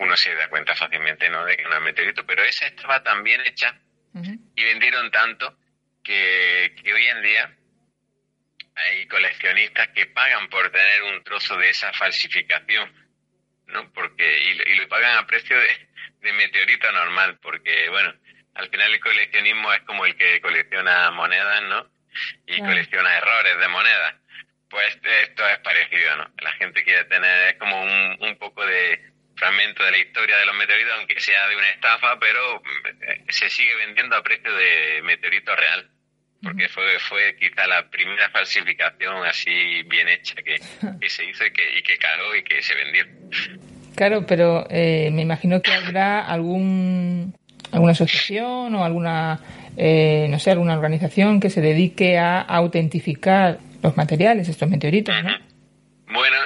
uno 0.00 0.16
se 0.16 0.34
da 0.34 0.48
cuenta 0.48 0.74
fácilmente 0.74 1.28
no 1.28 1.44
de 1.44 1.56
que 1.58 1.64
no 1.64 1.74
es 1.74 1.82
meteorito, 1.82 2.24
pero 2.24 2.42
esa 2.42 2.66
estaba 2.66 3.02
tan 3.02 3.22
bien 3.22 3.40
hecha 3.42 3.78
y 4.56 4.64
vendieron 4.64 5.10
tanto 5.10 5.56
que, 6.02 6.74
hoy 6.92 7.06
en 7.06 7.22
día 7.22 7.56
hay 8.74 9.06
coleccionistas 9.06 9.88
que 9.88 10.06
pagan 10.06 10.48
por 10.48 10.70
tener 10.70 11.02
un 11.02 11.22
trozo 11.22 11.56
de 11.58 11.68
esa 11.68 11.92
falsificación, 11.92 12.90
¿no? 13.66 13.92
Porque, 13.92 14.24
y, 14.42 14.74
lo 14.76 14.88
pagan 14.88 15.18
a 15.18 15.26
precio 15.26 15.56
de, 15.60 16.32
meteorito 16.32 16.90
normal, 16.92 17.38
porque, 17.42 17.88
bueno, 17.90 18.14
al 18.54 18.70
final 18.70 18.92
el 18.92 19.00
coleccionismo 19.00 19.72
es 19.74 19.82
como 19.82 20.06
el 20.06 20.16
que 20.16 20.40
colecciona 20.40 21.10
monedas, 21.10 21.62
¿no? 21.64 21.90
Y 22.46 22.58
colecciona 22.60 23.18
errores 23.18 23.58
de 23.58 23.68
monedas. 23.68 24.14
Pues 24.70 24.98
esto 25.02 25.48
es 25.48 25.58
parecido, 25.58 26.16
¿no? 26.16 26.32
La 26.38 26.52
gente 26.52 26.82
quiere 26.84 27.04
tener, 27.04 27.50
es 27.50 27.58
como 27.58 27.82
un 27.82 28.36
poco 28.38 28.64
de, 28.64 29.10
fragmento 29.40 29.82
de 29.82 29.90
la 29.90 29.98
historia 29.98 30.36
de 30.36 30.44
los 30.44 30.54
meteoritos, 30.54 30.92
aunque 30.98 31.18
sea 31.18 31.48
de 31.48 31.56
una 31.56 31.70
estafa, 31.70 32.18
pero 32.20 32.62
eh, 33.08 33.24
se 33.30 33.48
sigue 33.48 33.74
vendiendo 33.86 34.14
a 34.14 34.22
precio 34.22 34.54
de 34.54 35.00
meteorito 35.02 35.56
real, 35.56 35.88
porque 36.42 36.68
fue, 36.68 36.98
fue 37.08 37.36
quizá 37.40 37.66
la 37.66 37.88
primera 37.88 38.28
falsificación 38.28 39.24
así 39.24 39.82
bien 39.84 40.08
hecha 40.08 40.34
que, 40.44 40.60
se 41.08 41.24
hizo 41.24 41.46
y 41.46 41.52
que, 41.52 41.78
y 41.78 41.82
que 41.82 41.96
caló 41.96 42.36
y 42.36 42.42
que 42.44 42.62
se 42.62 42.74
vendió. 42.74 43.04
Claro, 43.96 44.26
pero 44.26 44.66
eh, 44.70 45.10
me 45.10 45.22
imagino 45.22 45.60
que 45.62 45.72
habrá 45.72 46.20
algún 46.26 47.34
alguna 47.72 47.92
asociación 47.92 48.74
o 48.74 48.84
alguna 48.84 49.40
eh, 49.76 50.26
no 50.28 50.38
sé 50.38 50.50
alguna 50.50 50.74
organización 50.74 51.40
que 51.40 51.50
se 51.50 51.60
dedique 51.60 52.18
a 52.18 52.40
autentificar 52.40 53.58
los 53.82 53.96
materiales 53.96 54.48
estos 54.48 54.68
meteoritos, 54.68 55.14
¿no? 55.22 55.30
Bueno, 56.12 56.36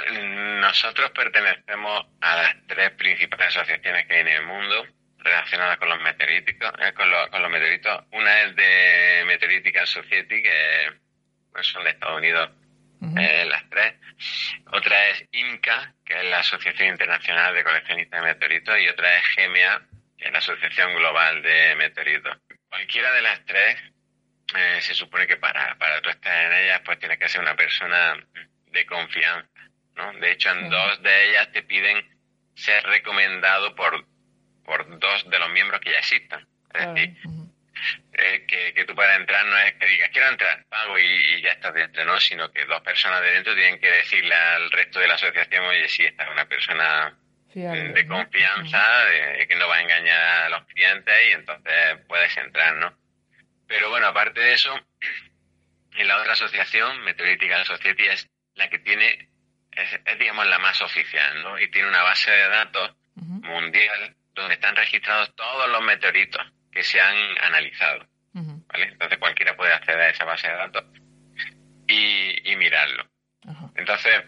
nosotros 0.74 1.12
pertenecemos 1.12 2.04
a 2.20 2.34
las 2.34 2.56
tres 2.66 2.90
principales 2.90 3.46
asociaciones 3.46 4.06
que 4.06 4.14
hay 4.14 4.20
en 4.22 4.28
el 4.28 4.44
mundo 4.44 4.84
relacionadas 5.18 5.78
con 5.78 5.88
los 5.88 6.00
meteoritos. 6.02 6.72
Eh, 6.80 6.92
con, 6.94 7.08
los, 7.08 7.50
meteoritos. 7.50 8.02
Una 8.10 8.42
es 8.42 8.56
de 8.56 9.22
Meteoritical 9.24 9.86
Society, 9.86 10.42
que 10.42 10.92
pues, 11.52 11.68
son 11.68 11.84
de 11.84 11.90
Estados 11.90 12.18
Unidos 12.18 12.50
eh, 13.16 13.44
las 13.48 13.70
tres. 13.70 13.94
Otra 14.72 15.10
es 15.10 15.24
INCA, 15.30 15.94
que 16.04 16.18
es 16.18 16.24
la 16.24 16.40
Asociación 16.40 16.88
Internacional 16.88 17.54
de 17.54 17.62
Coleccionistas 17.62 18.20
de 18.20 18.26
Meteoritos, 18.26 18.80
y 18.80 18.88
otra 18.88 19.16
es 19.16 19.24
GMA, 19.36 19.86
que 20.18 20.24
es 20.24 20.32
la 20.32 20.38
Asociación 20.38 20.92
Global 20.96 21.40
de 21.40 21.76
Meteoritos. 21.76 22.36
Cualquiera 22.68 23.12
de 23.12 23.22
las 23.22 23.44
tres, 23.44 23.76
eh, 24.56 24.80
se 24.80 24.94
supone 24.94 25.28
que 25.28 25.36
para, 25.36 25.78
para 25.78 26.00
tú 26.00 26.08
estar 26.08 26.46
en 26.46 26.64
ellas, 26.64 26.80
pues 26.84 26.98
tienes 26.98 27.18
que 27.18 27.28
ser 27.28 27.42
una 27.42 27.54
persona 27.54 28.16
de 28.72 28.86
confianza, 28.86 29.48
¿no? 29.96 30.12
De 30.14 30.32
hecho, 30.32 30.50
en 30.50 30.68
dos 30.70 31.02
de 31.02 31.30
ellas 31.30 31.52
te 31.52 31.62
piden 31.62 32.04
ser 32.54 32.84
recomendado 32.84 33.74
por, 33.74 34.06
por 34.64 34.98
dos 34.98 35.30
de 35.30 35.38
los 35.38 35.50
miembros 35.50 35.80
que 35.80 35.90
ya 35.90 35.98
existan. 35.98 36.46
Es 36.72 36.94
decir, 36.94 37.16
eh, 38.12 38.44
que, 38.46 38.74
que, 38.74 38.84
tú 38.84 38.94
para 38.94 39.16
entrar 39.16 39.44
no 39.46 39.56
es 39.58 39.74
que 39.74 39.86
digas 39.86 40.10
quiero 40.12 40.28
entrar, 40.28 40.64
pago 40.66 40.98
y, 40.98 41.42
ya 41.42 41.52
estás 41.52 41.74
dentro, 41.74 42.04
¿no? 42.04 42.18
Sino 42.20 42.50
que 42.52 42.64
dos 42.64 42.80
personas 42.82 43.20
de 43.22 43.32
dentro 43.32 43.54
tienen 43.54 43.80
que 43.80 43.90
decirle 43.90 44.34
al 44.34 44.70
resto 44.70 45.00
de 45.00 45.08
la 45.08 45.14
asociación, 45.14 45.64
oye, 45.64 45.88
sí, 45.88 46.04
esta 46.04 46.24
es 46.24 46.30
una 46.30 46.46
persona 46.46 47.16
de 47.54 48.06
confianza, 48.08 49.04
de, 49.04 49.46
que 49.46 49.54
no 49.54 49.68
va 49.68 49.76
a 49.76 49.82
engañar 49.82 50.44
a 50.44 50.48
los 50.48 50.64
clientes 50.66 51.14
y 51.28 51.32
entonces 51.32 51.98
puedes 52.08 52.36
entrar, 52.36 52.74
¿no? 52.76 52.96
Pero 53.68 53.90
bueno, 53.90 54.08
aparte 54.08 54.40
de 54.40 54.54
eso, 54.54 54.74
en 55.96 56.08
la 56.08 56.20
otra 56.20 56.32
asociación, 56.32 57.02
Meteoritical 57.04 57.64
Society, 57.64 58.06
es 58.06 58.28
la 58.54 58.68
que 58.68 58.78
tiene, 58.80 59.28
es, 59.76 60.18
digamos 60.18 60.46
la 60.46 60.58
más 60.58 60.80
oficial, 60.82 61.42
¿no? 61.42 61.58
Y 61.58 61.70
tiene 61.70 61.88
una 61.88 62.02
base 62.02 62.30
de 62.30 62.48
datos 62.48 62.94
mundial 63.16 64.16
donde 64.34 64.54
están 64.54 64.74
registrados 64.74 65.34
todos 65.36 65.70
los 65.70 65.82
meteoritos 65.82 66.42
que 66.72 66.82
se 66.82 67.00
han 67.00 67.16
analizado. 67.42 68.06
¿vale? 68.32 68.84
Entonces 68.86 69.18
cualquiera 69.18 69.56
puede 69.56 69.72
acceder 69.72 70.00
a 70.00 70.08
esa 70.10 70.24
base 70.24 70.48
de 70.48 70.54
datos 70.54 70.84
y, 71.86 72.56
mirarlo. 72.56 73.04
Entonces, 73.74 74.24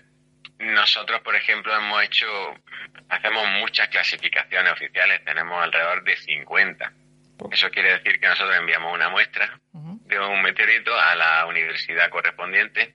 nosotros, 0.59 1.21
por 1.23 1.35
ejemplo, 1.35 1.75
hemos 1.75 2.03
hecho, 2.03 2.27
hacemos 3.09 3.49
muchas 3.61 3.89
clasificaciones 3.89 4.73
oficiales, 4.73 5.25
tenemos 5.25 5.63
alrededor 5.63 6.05
de 6.05 6.17
50. 6.17 6.93
Eso 7.51 7.71
quiere 7.71 7.93
decir 7.93 8.21
que 8.21 8.29
nosotros 8.29 8.57
enviamos 8.57 8.93
una 8.93 9.09
muestra 9.09 9.59
de 9.73 10.21
un 10.21 10.43
meteorito 10.43 10.95
a 10.99 11.15
la 11.15 11.47
universidad 11.47 12.11
correspondiente, 12.11 12.95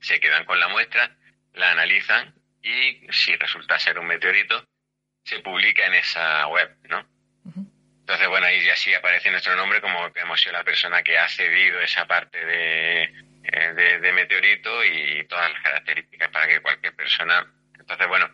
se 0.00 0.20
quedan 0.20 0.44
con 0.44 0.58
la 0.58 0.68
muestra, 0.68 1.15
la 1.56 1.72
analizan 1.72 2.34
y 2.62 3.00
si 3.10 3.34
resulta 3.36 3.78
ser 3.78 3.98
un 3.98 4.06
meteorito, 4.06 4.64
se 5.24 5.40
publica 5.40 5.84
en 5.86 5.94
esa 5.94 6.46
web, 6.46 6.76
¿no? 6.88 7.04
Entonces, 8.00 8.28
bueno, 8.28 8.46
ahí 8.46 8.64
ya 8.64 8.76
sí 8.76 8.94
aparece 8.94 9.30
nuestro 9.30 9.56
nombre 9.56 9.80
como 9.80 10.12
que 10.12 10.20
hemos 10.20 10.40
sido 10.40 10.52
la 10.52 10.62
persona 10.62 11.02
que 11.02 11.18
ha 11.18 11.28
cedido 11.28 11.80
esa 11.80 12.06
parte 12.06 12.44
de, 12.44 13.02
eh, 13.02 13.98
de, 14.00 14.12
meteorito 14.12 14.84
y 14.84 15.24
todas 15.24 15.50
las 15.52 15.60
características 15.60 16.28
para 16.28 16.46
que 16.46 16.60
cualquier 16.60 16.94
persona. 16.94 17.52
Entonces, 17.78 18.06
bueno, 18.06 18.30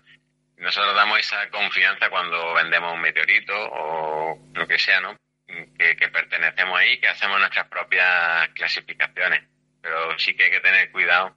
nosotros 0.58 0.94
damos 0.94 1.20
esa 1.20 1.48
confianza 1.48 2.10
cuando 2.10 2.52
vendemos 2.52 2.92
un 2.92 3.00
meteorito 3.00 3.54
o 3.56 4.38
lo 4.52 4.68
que 4.68 4.78
sea, 4.78 5.00
¿no? 5.00 5.16
Que, 5.46 5.96
que 5.96 6.08
pertenecemos 6.08 6.78
ahí, 6.78 7.00
que 7.00 7.08
hacemos 7.08 7.38
nuestras 7.38 7.66
propias 7.68 8.48
clasificaciones. 8.50 9.42
Pero 9.80 10.18
sí 10.18 10.34
que 10.34 10.44
hay 10.44 10.50
que 10.50 10.60
tener 10.60 10.90
cuidado 10.92 11.34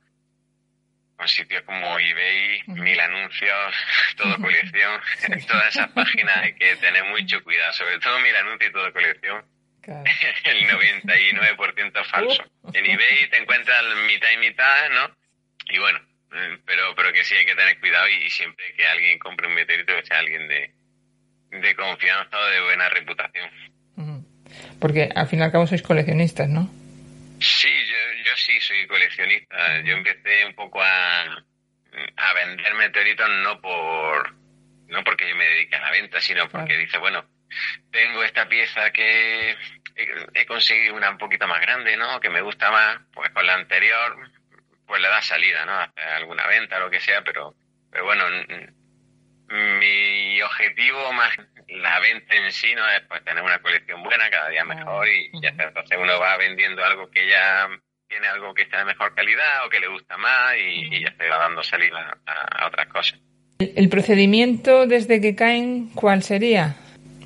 con 1.15 1.27
sitios 1.27 1.63
como 1.63 1.99
eBay, 1.99 2.63
mil 2.67 2.99
anuncios, 2.99 3.75
todo 4.17 4.37
colección, 4.37 5.01
en 5.29 5.45
todas 5.47 5.75
esas 5.75 5.89
páginas 5.91 6.37
hay 6.37 6.53
que 6.53 6.75
tener 6.77 7.03
mucho 7.05 7.43
cuidado, 7.43 7.73
sobre 7.73 7.99
todo 7.99 8.19
mil 8.19 8.35
anuncios 8.35 8.69
y 8.69 8.73
todo 8.73 8.93
colección. 8.93 9.45
El 9.85 10.67
99% 10.67 12.01
es 12.01 12.07
falso. 12.07 12.43
En 12.73 12.85
eBay 12.85 13.29
te 13.29 13.37
encuentras 13.37 13.83
mitad 14.07 14.31
y 14.31 14.37
mitad, 14.37 14.89
¿no? 14.89 15.15
Y 15.69 15.77
bueno, 15.77 15.99
eh, 16.33 16.57
pero 16.65 16.95
pero 16.95 17.13
que 17.13 17.23
sí 17.23 17.35
hay 17.35 17.45
que 17.45 17.53
tener 17.53 17.79
cuidado 17.79 18.07
y, 18.09 18.27
siempre 18.31 18.73
que 18.73 18.87
alguien 18.87 19.19
compre 19.19 19.47
un 19.47 19.53
meteorito 19.53 19.95
que 19.95 20.05
sea 20.07 20.17
alguien 20.17 20.47
de, 20.47 20.71
de 21.51 21.75
confianza 21.75 22.35
o 22.35 22.45
de 22.45 22.61
buena 22.63 22.89
reputación. 22.89 23.51
Porque 24.79 25.09
al 25.15 25.27
fin 25.27 25.39
y 25.39 25.43
al 25.43 25.51
cabo 25.51 25.67
sois 25.67 25.83
coleccionistas, 25.83 26.49
¿no? 26.49 26.69
Sí, 27.45 27.69
yo, 27.85 28.23
yo 28.23 28.35
sí 28.37 28.59
soy 28.59 28.87
coleccionista. 28.87 29.81
Yo 29.83 29.93
empecé 29.93 30.45
un 30.45 30.55
poco 30.55 30.81
a, 30.81 31.21
a 32.17 32.33
vender 32.33 32.73
meteoritos 32.73 33.29
no 33.29 33.61
por 33.61 34.33
no 34.87 35.03
porque 35.03 35.29
yo 35.29 35.35
me 35.35 35.45
dedique 35.45 35.75
a 35.75 35.81
la 35.81 35.91
venta, 35.91 36.19
sino 36.19 36.49
porque 36.49 36.77
dice, 36.77 36.97
bueno, 36.97 37.23
tengo 37.91 38.23
esta 38.23 38.47
pieza 38.47 38.91
que 38.91 39.55
he, 39.95 40.45
conseguido 40.45 40.95
una 40.95 41.09
un 41.09 41.17
poquito 41.17 41.47
más 41.47 41.61
grande, 41.61 41.95
¿no? 41.97 42.19
Que 42.19 42.29
me 42.29 42.41
gusta 42.41 42.71
más, 42.71 42.99
pues 43.13 43.29
con 43.31 43.45
la 43.45 43.53
anterior, 43.53 44.17
pues 44.87 45.01
le 45.01 45.07
da 45.07 45.21
salida, 45.21 45.65
¿no? 45.65 45.79
Hacer 45.79 46.03
alguna 46.03 46.47
venta, 46.47 46.79
lo 46.79 46.89
que 46.89 46.99
sea, 46.99 47.23
pero, 47.23 47.55
pero 47.91 48.05
bueno, 48.05 48.25
mi 49.49 50.41
objetivo 50.41 51.13
más 51.13 51.35
la 51.67 51.99
venta 51.99 52.35
en 52.35 52.51
sí 52.51 52.73
no 52.75 52.87
es 52.89 53.01
pues 53.07 53.23
tener 53.23 53.43
una 53.43 53.59
colección 53.59 54.03
buena, 54.03 54.29
cada 54.29 54.49
día 54.49 54.63
mejor 54.63 55.07
y, 55.07 55.29
ya 55.41 55.49
Entonces 55.49 55.97
uno 55.99 56.19
va 56.19 56.37
vendiendo 56.37 56.83
algo 56.83 57.09
que 57.09 57.27
ya 57.27 57.67
tiene 58.07 58.27
algo 58.27 58.53
que 58.53 58.63
está 58.63 58.79
de 58.79 58.85
mejor 58.85 59.13
calidad 59.15 59.65
o 59.65 59.69
que 59.69 59.79
le 59.79 59.87
gusta 59.87 60.17
más 60.17 60.53
y, 60.57 61.01
ya 61.01 61.13
se 61.17 61.27
va 61.27 61.37
dando 61.37 61.63
salida 61.63 62.17
a, 62.25 62.67
otras 62.67 62.87
cosas. 62.87 63.19
¿El 63.59 63.89
procedimiento 63.89 64.85
desde 64.85 65.21
que 65.21 65.35
caen 65.35 65.89
cuál 65.89 66.23
sería? 66.23 66.75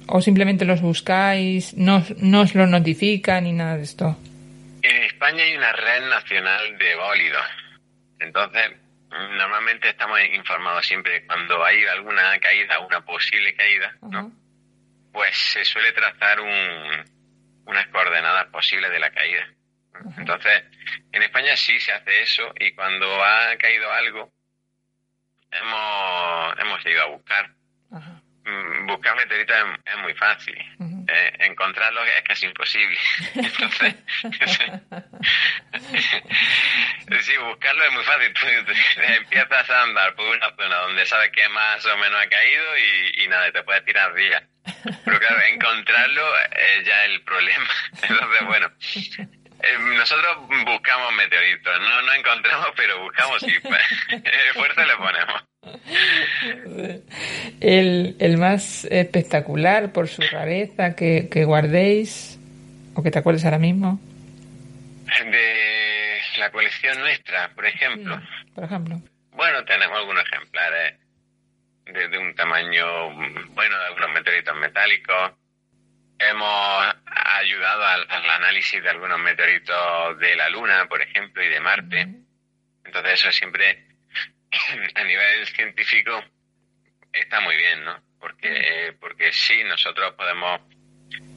¿O 0.08 0.22
simplemente 0.22 0.66
los 0.66 0.82
buscáis, 0.82 1.74
no, 1.76 2.04
no 2.18 2.42
os 2.42 2.56
lo 2.56 2.66
notifican 2.66 3.44
ni 3.44 3.54
nada 3.54 3.78
de 3.78 3.84
esto? 3.84 4.18
En 4.82 5.04
España 5.04 5.44
hay 5.44 5.56
una 5.56 5.72
red 5.74 6.10
nacional 6.10 6.78
de 6.78 6.96
bólidos. 6.96 7.46
Entonces, 8.20 8.72
normalmente 9.10 9.90
estamos 9.90 10.20
informados 10.34 10.86
siempre 10.86 11.26
cuando 11.26 11.64
hay 11.64 11.86
alguna 11.86 12.40
caída, 12.40 12.80
una 12.80 13.02
posible 13.02 13.54
caída, 13.56 13.96
¿no? 14.02 14.32
Pues 15.12 15.36
se 15.36 15.66
suele 15.66 15.92
trazar 15.92 16.40
un, 16.40 17.06
unas 17.66 17.88
coordenadas 17.88 18.46
posibles 18.48 18.92
de 18.92 19.00
la 19.00 19.12
caída. 19.12 19.48
Entonces, 20.18 20.64
en 21.12 21.24
España 21.24 21.56
sí 21.58 21.80
se 21.80 21.92
hace 21.92 22.22
eso 22.22 22.54
y 22.60 22.72
cuando 22.74 23.24
ha 23.24 23.56
caído 23.58 23.92
algo, 23.92 24.32
hemos, 25.52 26.60
hemos 26.60 26.86
ido 26.86 27.02
a 27.02 27.06
buscar. 27.08 27.52
Buscar 28.86 29.16
meteoritos 29.16 29.56
es, 29.86 29.98
muy 29.98 30.14
fácil. 30.14 30.56
Eh, 31.08 31.34
encontrarlos 31.40 32.08
es 32.08 32.22
casi 32.24 32.46
imposible. 32.46 32.98
Entonces, 33.36 33.96
sí, 37.22 37.38
buscarlo 37.38 37.84
es 37.84 37.92
muy 37.92 38.04
fácil. 38.04 38.34
Tú, 38.34 38.48
empiezas 39.02 39.70
a 39.70 39.84
andar 39.84 40.16
por 40.16 40.28
una 40.28 40.50
zona 40.56 40.78
donde 40.78 41.06
sabes 41.06 41.32
que 41.32 41.48
más 41.50 41.86
o 41.86 41.98
menos 41.98 42.20
ha 42.22 42.30
caído 42.30 42.66
y, 43.18 43.28
nada, 43.28 43.52
te 43.52 43.64
puedes 43.64 43.84
tirar 43.86 44.14
días. 44.14 44.44
Pero 45.06 45.20
claro, 45.20 45.42
encontrarlo 45.52 46.40
es 46.52 46.86
ya 46.86 47.06
el 47.06 47.22
problema. 47.24 47.70
Entonces, 48.02 48.46
bueno, 48.46 48.72
eh, 49.62 49.78
nosotros 49.80 50.38
buscamos 50.66 51.14
meteoritos, 51.14 51.82
no 51.82 52.02
no 52.04 52.14
encontramos, 52.14 52.72
pero 52.76 53.00
buscamos 53.00 53.44
y 53.44 53.52
fuerza 54.54 54.86
le 54.86 54.96
ponemos. 54.98 55.49
El, 57.60 58.16
el 58.20 58.38
más 58.38 58.86
espectacular 58.86 59.92
por 59.92 60.08
su 60.08 60.22
rareza 60.22 60.96
que, 60.96 61.28
que 61.30 61.44
guardéis 61.44 62.40
o 62.94 63.04
que 63.04 63.12
te 63.12 63.20
acuerdes 63.20 63.44
ahora 63.44 63.60
mismo. 63.60 64.00
De 65.06 66.20
la 66.38 66.50
colección 66.52 66.98
nuestra, 67.00 67.50
por 67.54 67.66
ejemplo. 67.66 68.18
Mm, 68.18 68.54
por 68.56 68.64
ejemplo. 68.64 69.02
Bueno, 69.34 69.66
tenemos 69.66 69.98
algunos 69.98 70.24
ejemplares 70.26 70.96
de, 71.86 72.08
de 72.08 72.18
un 72.18 72.34
tamaño 72.36 72.86
bueno 73.54 73.78
de 73.78 73.86
algunos 73.88 74.12
meteoritos 74.14 74.56
metálicos 74.56 75.34
Hemos 76.20 76.96
ayudado 77.06 77.86
al, 77.86 78.30
análisis 78.30 78.84
de 78.84 78.90
algunos 78.90 79.20
meteoritos 79.20 80.20
de 80.20 80.36
la 80.36 80.50
Luna, 80.50 80.86
por 80.90 81.02
ejemplo, 81.02 81.42
y 81.42 81.48
de 81.48 81.62
Marte. 81.62 82.08
Entonces 82.84 83.14
eso 83.14 83.32
siempre, 83.32 83.86
a 84.96 85.04
nivel 85.04 85.48
científico, 85.48 86.24
está 87.14 87.40
muy 87.42 87.56
bien, 87.56 87.86
¿no? 87.86 88.00
Porque, 88.20 88.96
porque 89.00 89.32
sí, 89.32 89.64
nosotros 89.64 90.14
podemos 90.16 90.62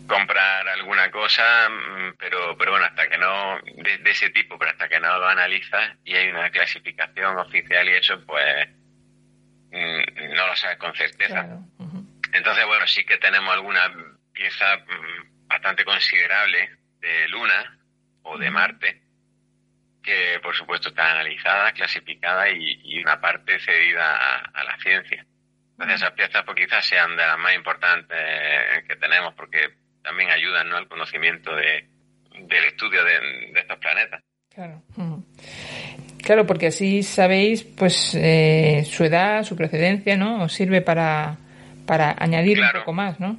comprar 0.07 0.69
alguna 0.69 1.11
cosa, 1.11 1.69
mm, 1.69 2.15
pero, 2.19 2.57
pero 2.59 2.73
bueno, 2.73 2.87
hasta 2.87 3.09
que 3.09 3.19
no, 3.19 3.59
de, 3.61 4.11
ese 4.11 4.31
tipo, 4.31 4.59
pero 4.59 4.73
hasta 4.73 4.89
que 4.89 5.01
no 5.01 5.19
lo 5.19 5.27
analizas 5.27 5.97
y 6.05 6.15
hay 6.15 6.29
una 6.29 6.51
clasificación 6.51 7.39
oficial 7.39 7.89
y 7.89 7.93
eso, 7.93 8.25
pues 8.27 8.69
mm, 9.71 10.35
no 10.35 10.47
lo 10.47 10.57
sabes 10.57 10.79
con 10.79 10.95
certeza. 10.95 11.47
Entonces, 12.33 12.65
bueno, 12.67 12.87
sí 12.87 13.05
que 13.05 13.19
tenemos 13.19 13.53
algunas 13.53 13.91
pieza 14.33 14.77
mm, 14.79 15.47
bastante 15.47 15.85
considerable 15.85 16.71
de 17.01 17.29
Luna 17.29 17.79
o 18.23 18.39
de 18.39 18.51
Marte, 18.51 19.03
que 20.03 20.41
por 20.43 20.55
supuesto 20.55 20.89
está 20.89 21.13
analizada, 21.13 21.73
clasificada 21.73 22.51
y, 22.51 23.01
una 23.01 23.21
parte 23.21 23.59
cedida 23.61 24.17
a, 24.53 24.65
la 24.65 24.77
ciencia. 24.79 25.25
Entonces 25.73 25.97
esas 25.97 26.13
piezas 26.13 26.43
pues 26.45 26.57
quizás 26.57 26.85
sean 26.85 27.17
de 27.17 27.27
las 27.27 27.39
más 27.39 27.55
importantes 27.55 28.19
que 28.87 28.97
tenemos 28.97 29.35
porque 29.35 29.75
también 30.03 30.31
ayudan 30.31 30.69
¿no? 30.69 30.77
al 30.77 30.89
conocimiento 30.89 31.55
de, 31.55 31.89
del 32.33 32.65
estudio 32.65 33.05
de, 33.05 33.53
estos 33.55 33.79
planetas. 33.79 34.23
Claro. 34.55 34.83
Claro, 36.23 36.47
porque 36.47 36.69
así 36.69 37.03
sabéis 37.03 37.65
pues 37.65 38.15
eh, 38.15 38.85
su 38.89 39.05
edad, 39.05 39.43
su 39.45 39.57
procedencia, 39.57 40.17
¿no? 40.17 40.45
Os 40.45 40.53
sirve 40.53 40.83
para, 40.83 41.39
para 41.87 42.15
añadir 42.19 42.61
un 42.61 42.71
poco 42.73 42.93
más, 42.93 43.19
¿no? 43.19 43.39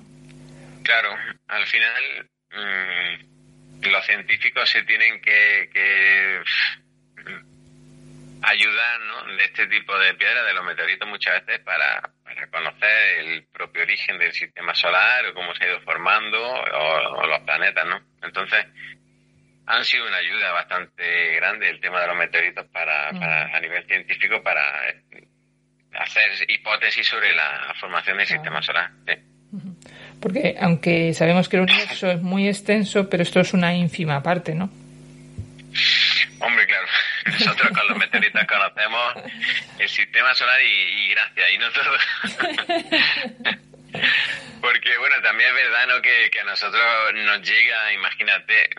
Claro, 0.84 1.10
al 1.48 1.66
final 1.66 2.30
mm, 2.52 3.33
los 3.90 4.06
científicos 4.06 4.70
se 4.70 4.84
tienen 4.84 5.22
que, 5.22 5.70
que 5.74 6.42
ayudar 8.44 9.00
¿no? 9.02 9.36
de 9.36 9.46
este 9.46 9.68
tipo 9.68 9.98
de 9.98 10.14
piedras, 10.16 10.46
de 10.46 10.54
los 10.54 10.66
meteoritos 10.66 11.08
muchas 11.08 11.46
veces, 11.46 11.64
para, 11.64 12.02
para 12.24 12.48
conocer 12.48 13.20
el 13.20 13.46
propio 13.48 13.84
origen 13.84 14.18
del 14.18 14.34
sistema 14.34 14.76
solar 14.76 15.26
o 15.28 15.34
cómo 15.34 15.56
se 15.56 15.64
ha 15.64 15.68
ido 15.68 15.82
formando 15.82 16.42
o, 16.44 17.26
los 17.26 17.40
planetas, 17.42 17.86
¿no? 17.86 18.02
Entonces, 18.22 18.66
han 19.66 19.86
sido 19.86 20.08
una 20.08 20.18
ayuda 20.18 20.52
bastante 20.52 21.36
grande 21.36 21.70
el 21.70 21.80
tema 21.80 22.02
de 22.02 22.08
los 22.08 22.18
meteoritos 22.18 22.66
para, 22.68 23.14
mm. 23.14 23.56
a 23.56 23.60
nivel 23.62 23.86
científico 23.88 24.44
para 24.44 24.90
eh, 24.90 25.28
hacer 25.94 26.50
hipótesis 26.50 27.08
sobre 27.08 27.34
la 27.34 27.74
formación 27.80 28.18
del 28.18 28.28
sistema 28.28 28.62
solar. 28.62 28.92
Porque 30.20 30.56
aunque 30.60 31.14
sabemos 31.14 31.50
que 31.50 31.58
el 31.58 31.64
universo 31.64 32.10
es 32.10 32.22
muy 32.22 32.48
extenso, 32.48 33.10
pero 33.10 33.24
esto 33.24 33.40
es 33.40 33.54
una 33.54 33.74
ínfima 33.74 34.24
parte, 34.24 34.56
¿no? 34.56 34.70
Hombre, 36.40 36.66
claro. 36.68 36.88
Nosotros 37.26 37.72
con 37.72 37.88
los 37.88 37.98
meteoritos 37.98 38.44
conocemos 38.46 39.14
el 39.80 39.90
sistema 39.90 40.34
solar 40.34 40.60
y, 40.62 41.10
gracias, 41.10 41.52
y 41.54 41.58
no 41.58 41.72
todo. 41.72 41.98
Porque, 44.62 44.98
bueno, 44.98 45.22
también 45.22 45.50
es 45.50 45.56
verdad 45.56 45.88
¿no? 45.88 46.02
que, 46.02 46.30
que 46.32 46.40
a 46.40 46.46
nosotros 46.46 46.84
nos 47.14 47.42
llega, 47.42 47.94
imagínate, 47.94 48.70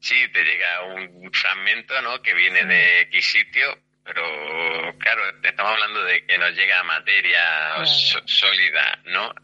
sí, 0.00 0.14
te 0.32 0.44
llega 0.44 0.82
un 0.84 1.30
fragmento 1.32 2.00
¿no? 2.02 2.22
que 2.22 2.34
viene 2.34 2.64
de 2.64 3.00
X 3.02 3.32
sitio, 3.32 3.78
pero 4.06 4.96
claro, 4.98 5.22
estamos 5.42 5.72
hablando 5.72 6.04
de 6.04 6.24
que 6.24 6.38
nos 6.38 6.54
llega 6.54 6.82
materia 6.84 7.84
sólida, 7.84 9.00
¿no? 9.06 9.34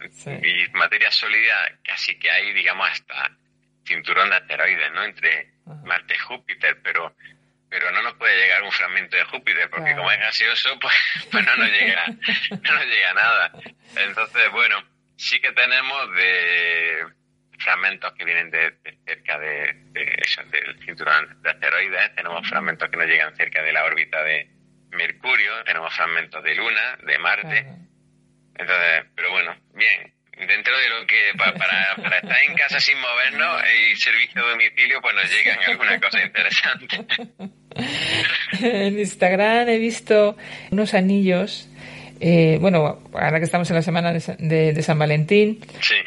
Y 0.42 0.68
materia 0.72 1.10
sólida 1.10 1.78
casi 1.82 2.16
que 2.18 2.30
hay, 2.30 2.52
digamos, 2.52 2.88
hasta 2.88 3.36
cinturón 3.84 4.30
de 4.30 4.36
asteroides, 4.36 4.92
¿no? 4.92 5.02
Entre 5.04 5.52
Marte 5.84 6.14
y 6.14 6.18
Júpiter, 6.18 6.80
pero 6.82 7.14
pero 7.68 7.90
no 7.90 8.02
nos 8.02 8.14
puede 8.14 8.36
llegar 8.36 8.62
un 8.62 8.70
fragmento 8.70 9.16
de 9.16 9.24
Júpiter, 9.24 9.70
porque 9.70 9.96
como 9.96 10.10
es 10.12 10.20
gaseoso, 10.20 10.78
pues, 10.80 10.94
pues 11.30 11.44
no 11.44 11.56
nos 11.56 11.70
llega, 11.70 12.06
no 12.06 12.74
nos 12.74 12.86
llega 12.86 13.14
nada. 13.14 13.52
Entonces, 13.96 14.50
bueno, 14.52 14.84
sí 15.16 15.40
que 15.40 15.52
tenemos 15.52 16.14
de 16.14 17.06
fragmentos 17.62 18.12
que 18.14 18.24
vienen 18.24 18.50
de, 18.50 18.74
cerca 19.06 19.38
de, 19.38 19.74
del 19.92 20.78
cinturón 20.84 21.42
de 21.42 21.50
asteroides, 21.50 22.14
tenemos 22.14 22.48
fragmentos 22.48 22.88
que 22.88 22.96
nos 22.96 23.06
llegan 23.06 23.34
cerca 23.36 23.62
de 23.62 23.72
la 23.72 23.84
órbita 23.84 24.22
de 24.22 24.48
Mercurio, 24.90 25.64
tenemos 25.64 25.94
fragmentos 25.94 26.42
de 26.42 26.54
Luna, 26.54 26.98
de 27.06 27.18
Marte. 27.18 27.66
Entonces, 28.54 29.04
pero 29.14 29.30
bueno, 29.30 29.56
bien, 29.74 30.12
dentro 30.36 30.76
de 30.78 30.88
lo 30.88 31.06
que 31.06 31.32
para, 31.36 31.54
para, 31.54 32.18
estar 32.18 32.42
en 32.42 32.54
casa 32.54 32.80
sin 32.80 32.98
movernos 32.98 33.62
y 33.74 33.96
servicio 33.96 34.42
de 34.42 34.50
domicilio, 34.50 35.00
pues 35.00 35.14
nos 35.14 35.30
llegan 35.30 35.58
alguna 35.66 36.00
cosa 36.00 36.22
interesante. 36.22 36.96
En 38.60 38.98
Instagram 38.98 39.66
he 39.70 39.78
visto 39.78 40.36
unos 40.70 40.92
anillos. 40.92 41.71
Eh, 42.24 42.58
bueno, 42.60 43.00
ahora 43.14 43.40
que 43.40 43.44
estamos 43.44 43.68
en 43.70 43.74
la 43.74 43.82
semana 43.82 44.12
de, 44.12 44.82
San 44.84 44.96
Valentín, 44.96 45.58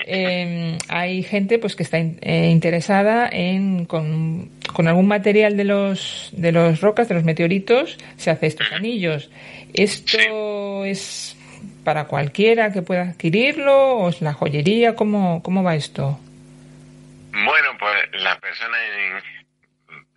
em, 0.05 0.77
hay 0.87 1.23
gente 1.23 1.59
pues 1.59 1.75
que 1.75 1.83
está 1.83 1.97
eh, 1.97 2.47
interesada 2.49 3.27
en 3.29 3.83
con, 3.83 4.49
algún 4.87 5.09
material 5.09 5.57
de 5.57 5.65
los 5.65 6.29
de 6.31 6.53
los 6.53 6.79
rocas, 6.79 7.09
de 7.09 7.15
los 7.15 7.25
meteoritos, 7.25 7.97
se 8.15 8.31
hace 8.31 8.47
estos 8.47 8.71
anillos. 8.71 9.29
Esto 9.73 10.85
es 10.85 11.35
para 11.83 12.05
cualquiera 12.05 12.71
que 12.71 12.81
pueda 12.81 13.09
adquirirlo 13.09 13.97
o 13.97 14.07
es 14.07 14.21
la 14.21 14.31
joyería, 14.31 14.95
¿cómo, 14.95 15.43
cómo 15.43 15.63
va 15.63 15.75
esto? 15.75 16.17
Bueno, 17.33 17.71
pues 17.77 18.23
las 18.23 18.39
personas 18.39 18.79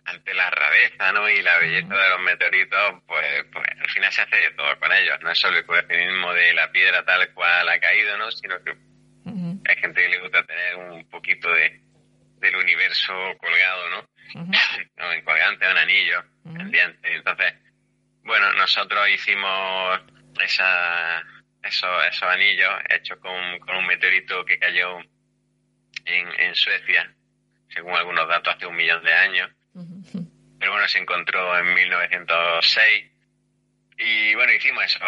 ante 0.09 0.33
la 0.33 0.49
rareza 0.49 1.11
¿no? 1.11 1.29
y 1.29 1.41
la 1.41 1.57
belleza 1.57 1.95
de 1.95 2.09
los 2.09 2.21
meteoritos, 2.21 3.03
pues, 3.07 3.45
pues 3.51 3.65
al 3.79 3.89
final 3.89 4.11
se 4.11 4.21
hace 4.21 4.35
de 4.35 4.51
todo 4.51 4.79
con 4.79 4.91
ellos. 4.91 5.17
No 5.21 5.31
es 5.31 5.39
solo 5.39 5.57
el 5.57 5.65
coleccionismo 5.65 6.33
de 6.33 6.53
la 6.53 6.71
piedra 6.71 7.03
tal 7.05 7.33
cual 7.33 7.69
ha 7.69 7.79
caído, 7.79 8.17
¿no? 8.17 8.31
sino 8.31 8.61
que 8.63 8.75
hay 9.67 9.75
gente 9.75 10.01
que 10.01 10.09
le 10.09 10.19
gusta 10.19 10.43
tener 10.45 10.75
un 10.77 11.07
poquito 11.09 11.49
de, 11.51 11.81
del 12.39 12.55
universo 12.55 13.13
colgado, 13.37 13.89
¿no? 13.89 14.09
¿no? 14.97 15.11
En 15.11 15.23
colgante, 15.23 15.69
un 15.69 15.77
anillo. 15.77 16.23
Entonces, 17.03 17.53
bueno, 18.23 18.51
nosotros 18.53 19.09
hicimos 19.09 19.99
esa, 20.43 21.21
esos, 21.63 22.05
esos 22.07 22.29
anillos 22.29 22.71
hechos 22.89 23.19
con, 23.19 23.59
con 23.59 23.77
un 23.77 23.87
meteorito 23.87 24.43
que 24.45 24.57
cayó 24.57 24.99
en, 26.05 26.39
en 26.39 26.55
Suecia, 26.55 27.13
según 27.69 27.95
algunos 27.95 28.27
datos, 28.27 28.55
hace 28.55 28.65
un 28.65 28.75
millón 28.75 29.03
de 29.03 29.13
años 29.13 29.49
pero 30.59 30.71
bueno, 30.71 30.87
se 30.87 30.99
encontró 30.99 31.57
en 31.57 31.73
1906 31.73 33.05
y 33.97 34.33
bueno, 34.35 34.53
hicimos 34.53 34.85
esos, 34.85 35.01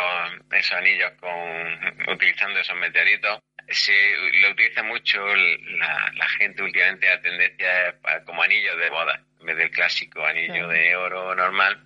esos 0.51 0.77
anillos 0.77 1.11
con 1.19 2.13
utilizando 2.13 2.59
esos 2.59 2.75
meteoritos. 2.77 3.39
Se 3.69 3.93
lo 4.41 4.49
utiliza 4.51 4.83
mucho 4.83 5.25
la, 5.33 6.11
la 6.13 6.27
gente 6.29 6.61
últimamente 6.61 7.09
a 7.09 7.21
tendencia 7.21 7.95
como 8.25 8.43
anillos 8.43 8.77
de 8.77 8.89
boda, 8.89 9.23
en 9.39 9.45
vez 9.45 9.57
del 9.57 9.71
clásico 9.71 10.25
anillo 10.25 10.67
de 10.67 10.95
oro 10.95 11.33
normal, 11.35 11.81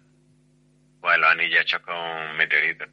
pues 0.99 1.17
los 1.19 1.29
anillos 1.29 1.61
hechos 1.61 1.81
con 1.81 2.37
meteoritos. 2.37 2.89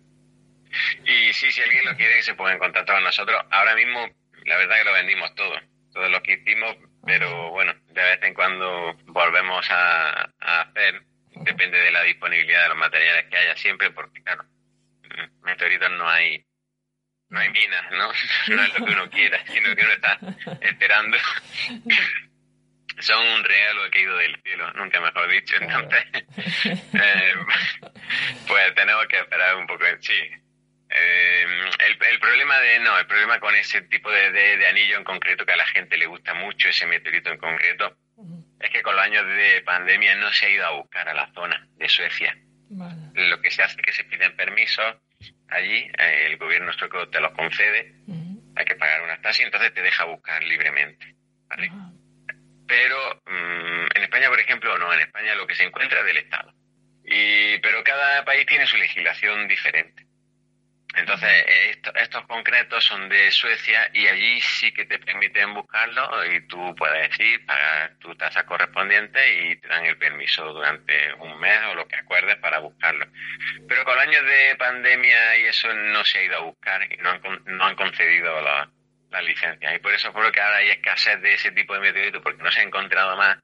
Y 1.06 1.32
sí, 1.32 1.50
si 1.50 1.62
alguien 1.62 1.84
lo 1.86 1.96
quiere, 1.96 2.22
se 2.22 2.34
puede 2.34 2.58
contactar 2.58 2.96
con 2.96 3.04
nosotros. 3.04 3.40
Ahora 3.50 3.74
mismo, 3.74 4.10
la 4.44 4.56
verdad 4.56 4.76
que 4.76 4.84
lo 4.84 4.92
vendimos 4.92 5.34
todo. 5.34 5.54
Todo 5.92 6.08
lo 6.08 6.22
que 6.22 6.34
hicimos 6.34 6.76
pero 7.04 7.50
bueno, 7.50 7.74
de 7.88 8.02
vez 8.02 8.22
en 8.22 8.34
cuando 8.34 8.94
volvemos 9.06 9.66
a, 9.70 10.30
hacer, 10.38 11.02
depende 11.44 11.78
de 11.78 11.90
la 11.90 12.02
disponibilidad 12.02 12.62
de 12.62 12.68
los 12.68 12.78
materiales 12.78 13.26
que 13.28 13.36
haya 13.36 13.56
siempre, 13.56 13.90
porque 13.90 14.22
claro, 14.22 14.44
meteoritos 15.42 15.90
no 15.90 16.08
hay 16.08 16.44
no 17.28 17.40
hay 17.40 17.48
minas, 17.50 17.90
¿no? 17.92 18.12
No 18.54 18.62
es 18.62 18.78
lo 18.78 18.86
que 18.86 18.92
uno 18.92 19.10
quiera, 19.10 19.44
sino 19.46 19.74
que 19.74 19.82
uno 19.82 19.92
está 19.92 20.18
esperando. 20.60 21.16
Son 22.98 23.26
un 23.26 23.42
regalo 23.42 23.90
caído 23.90 24.16
del 24.18 24.40
cielo, 24.42 24.70
nunca 24.74 25.00
mejor 25.00 25.28
dicho. 25.30 25.56
Entonces, 25.58 26.04
eh, 26.92 27.34
pues 28.46 28.74
tenemos 28.74 29.06
que 29.06 29.18
esperar 29.18 29.56
un 29.56 29.66
poco. 29.66 29.84
Sí, 30.00 30.14
eh, 30.94 31.46
el, 31.86 32.18
problema 32.20 32.58
de 32.60 32.80
no, 32.80 32.98
el 32.98 33.06
problema 33.06 33.40
con 33.40 33.54
ese 33.54 33.82
tipo 33.82 34.10
de, 34.10 34.66
anillo 34.68 34.96
en 34.98 35.04
concreto 35.04 35.46
que 35.46 35.52
a 35.52 35.56
la 35.56 35.66
gente 35.66 35.96
le 35.96 36.06
gusta 36.06 36.34
mucho 36.34 36.68
ese 36.68 36.86
meteorito 36.86 37.30
en 37.30 37.38
concreto 37.38 37.96
es 38.60 38.70
que 38.70 38.82
con 38.82 38.94
los 38.94 39.04
años 39.04 39.26
de 39.26 39.62
pandemia 39.62 40.14
no 40.16 40.32
se 40.32 40.46
ha 40.46 40.50
ido 40.50 40.66
a 40.66 40.76
buscar 40.76 41.08
a 41.08 41.14
la 41.14 41.32
zona 41.32 41.66
de 41.76 41.88
Suecia. 41.88 42.36
Lo 43.14 43.40
que 43.40 43.50
se 43.50 43.62
hace 43.62 43.76
es 43.80 43.82
que 43.82 43.92
se 43.92 44.04
piden 44.04 44.36
permisos 44.36 44.96
allí, 45.48 45.90
eh, 45.98 46.26
el 46.26 46.36
gobierno 46.38 46.72
sueco 46.72 47.08
te 47.08 47.20
los 47.20 47.32
concede, 47.32 47.94
hay 48.54 48.64
que 48.64 48.76
pagar 48.76 49.02
una 49.02 49.20
tasa 49.20 49.42
y 49.42 49.46
entonces 49.46 49.74
te 49.74 49.82
deja 49.82 50.04
buscar 50.04 50.42
libremente. 50.44 51.14
Pero 52.66 53.22
mm, 53.26 53.96
en 53.96 54.02
España, 54.02 54.28
por 54.28 54.40
ejemplo, 54.40 54.78
no, 54.78 54.92
en 54.94 55.00
España 55.00 55.34
lo 55.34 55.46
que 55.46 55.54
se 55.54 55.64
encuentra 55.64 56.00
es 56.00 56.06
del 56.06 56.16
Estado. 56.18 56.54
Y, 57.04 57.58
pero 57.58 57.82
cada 57.82 58.24
país 58.24 58.46
tiene 58.46 58.66
su 58.66 58.76
legislación 58.76 59.48
diferente. 59.48 60.06
Entonces, 60.94 61.30
estos 61.94 62.26
concretos 62.26 62.84
son 62.84 63.08
de 63.08 63.30
Suecia 63.30 63.90
y 63.94 64.06
allí 64.06 64.40
sí 64.42 64.72
que 64.72 64.84
te 64.84 64.98
permiten 64.98 65.54
buscarlo 65.54 66.24
y 66.26 66.46
tú 66.46 66.74
puedes 66.76 67.18
ir, 67.18 67.46
pagar 67.46 67.96
tu 67.98 68.14
tasa 68.14 68.44
correspondiente 68.44 69.20
y 69.42 69.56
te 69.56 69.68
dan 69.68 69.86
el 69.86 69.96
permiso 69.96 70.52
durante 70.52 71.14
un 71.14 71.38
mes 71.40 71.58
o 71.70 71.74
lo 71.74 71.88
que 71.88 71.96
acuerdes 71.96 72.36
para 72.36 72.58
buscarlo. 72.58 73.06
Pero 73.66 73.84
con 73.84 73.98
años 73.98 74.22
de 74.24 74.56
pandemia 74.56 75.38
y 75.38 75.44
eso 75.46 75.72
no 75.72 76.04
se 76.04 76.18
ha 76.18 76.24
ido 76.24 76.36
a 76.36 76.42
buscar 76.42 76.82
y 76.92 76.96
no 76.98 77.10
han, 77.10 77.22
no 77.46 77.64
han 77.64 77.76
concedido 77.76 78.40
las 78.42 78.68
la 79.10 79.22
licencias. 79.22 79.74
Y 79.74 79.78
por 79.78 79.94
eso 79.94 80.12
creo 80.12 80.32
que 80.32 80.40
ahora 80.40 80.58
hay 80.58 80.70
escasez 80.70 81.20
de 81.22 81.34
ese 81.34 81.52
tipo 81.52 81.74
de 81.74 81.80
meteoritos 81.80 82.22
porque 82.22 82.42
no 82.42 82.50
se 82.50 82.60
ha 82.60 82.64
encontrado 82.64 83.16
más. 83.16 83.38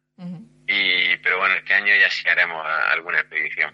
Y, 0.66 1.16
pero 1.18 1.38
bueno, 1.38 1.54
este 1.54 1.72
año 1.72 1.94
ya 1.94 2.10
sí 2.10 2.28
haremos 2.28 2.66
alguna 2.90 3.20
expedición 3.20 3.70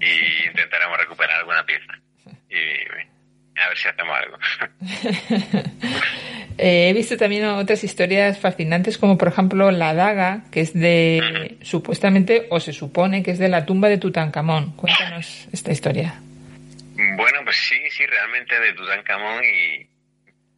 y 0.00 0.46
intentaremos 0.46 0.98
recuperar 0.98 1.38
alguna 1.38 1.64
pieza 1.64 2.00
y 2.56 3.60
a 3.60 3.68
ver 3.68 3.78
si 3.78 3.88
hacemos 3.88 4.16
algo. 4.18 4.38
Eh, 6.58 6.88
he 6.88 6.94
visto 6.94 7.18
también 7.18 7.44
otras 7.44 7.84
historias 7.84 8.38
fascinantes, 8.38 8.96
como 8.96 9.18
por 9.18 9.28
ejemplo 9.28 9.70
la 9.70 9.92
daga, 9.92 10.44
que 10.50 10.60
es 10.60 10.72
de, 10.72 11.58
supuestamente, 11.60 12.46
o 12.48 12.60
se 12.60 12.72
supone 12.72 13.22
que 13.22 13.32
es 13.32 13.38
de 13.38 13.50
la 13.50 13.66
tumba 13.66 13.90
de 13.90 13.98
Tutankamón. 13.98 14.74
Cuéntanos 14.74 15.48
esta 15.52 15.70
historia. 15.70 16.14
Bueno, 16.94 17.40
pues 17.44 17.56
sí, 17.58 17.76
sí, 17.90 18.06
realmente 18.06 18.58
de 18.58 18.72
Tutankamón 18.72 19.44
y 19.44 19.86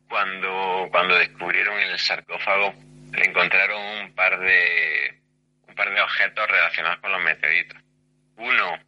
cuando, 0.08 0.88
cuando 0.92 1.18
descubrieron 1.18 1.80
el 1.80 1.98
sarcófago 1.98 2.74
le 3.12 3.24
encontraron 3.24 4.04
un 4.04 4.14
par 4.14 4.38
de 4.38 5.18
un 5.66 5.74
par 5.74 5.92
de 5.92 6.00
objetos 6.00 6.46
relacionados 6.48 6.98
con 7.00 7.10
los 7.10 7.22
meteoritos. 7.22 7.78
Uno 8.36 8.78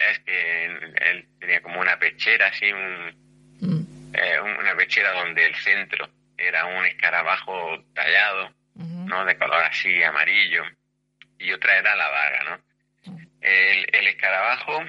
es 0.00 0.18
que 0.20 0.64
él 0.64 1.28
tenía 1.38 1.60
como 1.62 1.80
una 1.80 1.98
pechera, 1.98 2.48
así, 2.48 2.72
mm. 2.72 4.14
eh, 4.14 4.40
una 4.40 4.74
pechera 4.76 5.12
donde 5.12 5.46
el 5.46 5.54
centro 5.56 6.08
era 6.36 6.64
un 6.66 6.84
escarabajo 6.86 7.84
tallado, 7.94 8.54
¿no? 8.74 9.24
De 9.24 9.36
color 9.36 9.62
así 9.64 10.02
amarillo, 10.02 10.64
y 11.38 11.52
otra 11.52 11.76
era 11.78 11.94
la 11.96 12.08
vaga, 12.08 12.44
¿no? 12.44 13.14
El, 13.40 13.86
el 13.92 14.06
escarabajo 14.06 14.84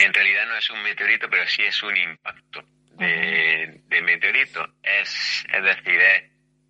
en 0.00 0.12
realidad 0.12 0.46
no 0.46 0.56
es 0.56 0.70
un 0.70 0.82
meteorito, 0.82 1.28
pero 1.28 1.46
sí 1.46 1.62
es 1.62 1.82
un 1.82 1.96
impacto 1.96 2.64
de, 2.98 3.80
de 3.88 4.02
meteorito. 4.02 4.66
Es, 4.82 5.44
es 5.52 5.62
decir, 5.62 6.00
es 6.00 6.22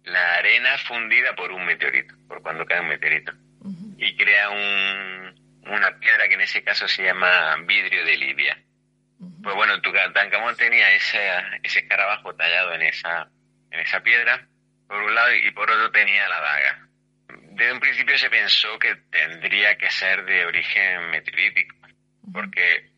la 0.05 0.35
arena 0.35 0.77
fundida 0.79 1.35
por 1.35 1.53
un 1.53 1.65
meteorito, 1.65 2.15
por 2.27 2.43
cuando 2.43 2.67
cae 2.67 2.81
un 2.81 2.89
meteorito. 2.89 3.33
Y 3.97 4.17
crea 4.17 4.51
un, 4.51 5.22
una 5.73 5.99
piedra 5.99 6.29
que 6.29 6.35
en 6.35 6.43
ese 6.43 6.63
caso 6.63 6.87
se 6.87 7.03
llama 7.03 7.57
vidrio 7.65 8.05
de 8.05 8.17
Libia. 8.17 8.63
Pues 9.43 9.55
bueno, 9.55 9.81
Tutankamón 9.81 10.57
tenía 10.57 10.93
ese, 10.93 11.19
ese 11.63 11.81
escarabajo 11.81 12.35
tallado 12.35 12.75
en 12.75 12.83
esa, 12.83 13.29
en 13.71 13.81
esa 13.81 14.01
piedra, 14.01 14.47
por 14.87 15.03
un 15.03 15.15
lado, 15.15 15.35
y 15.35 15.51
por 15.53 15.71
otro 15.71 15.91
tenía 15.91 16.29
la 16.29 16.41
daga. 16.41 16.89
Desde 17.53 17.73
un 17.73 17.81
principio 17.81 18.19
se 18.19 18.31
pensó 18.31 18.79
que 18.79 18.95
tendría 19.11 19.77
que 19.77 19.91
ser 19.91 20.25
de 20.25 20.45
origen 20.47 21.11
meteorítico, 21.11 21.77
porque 22.33 22.91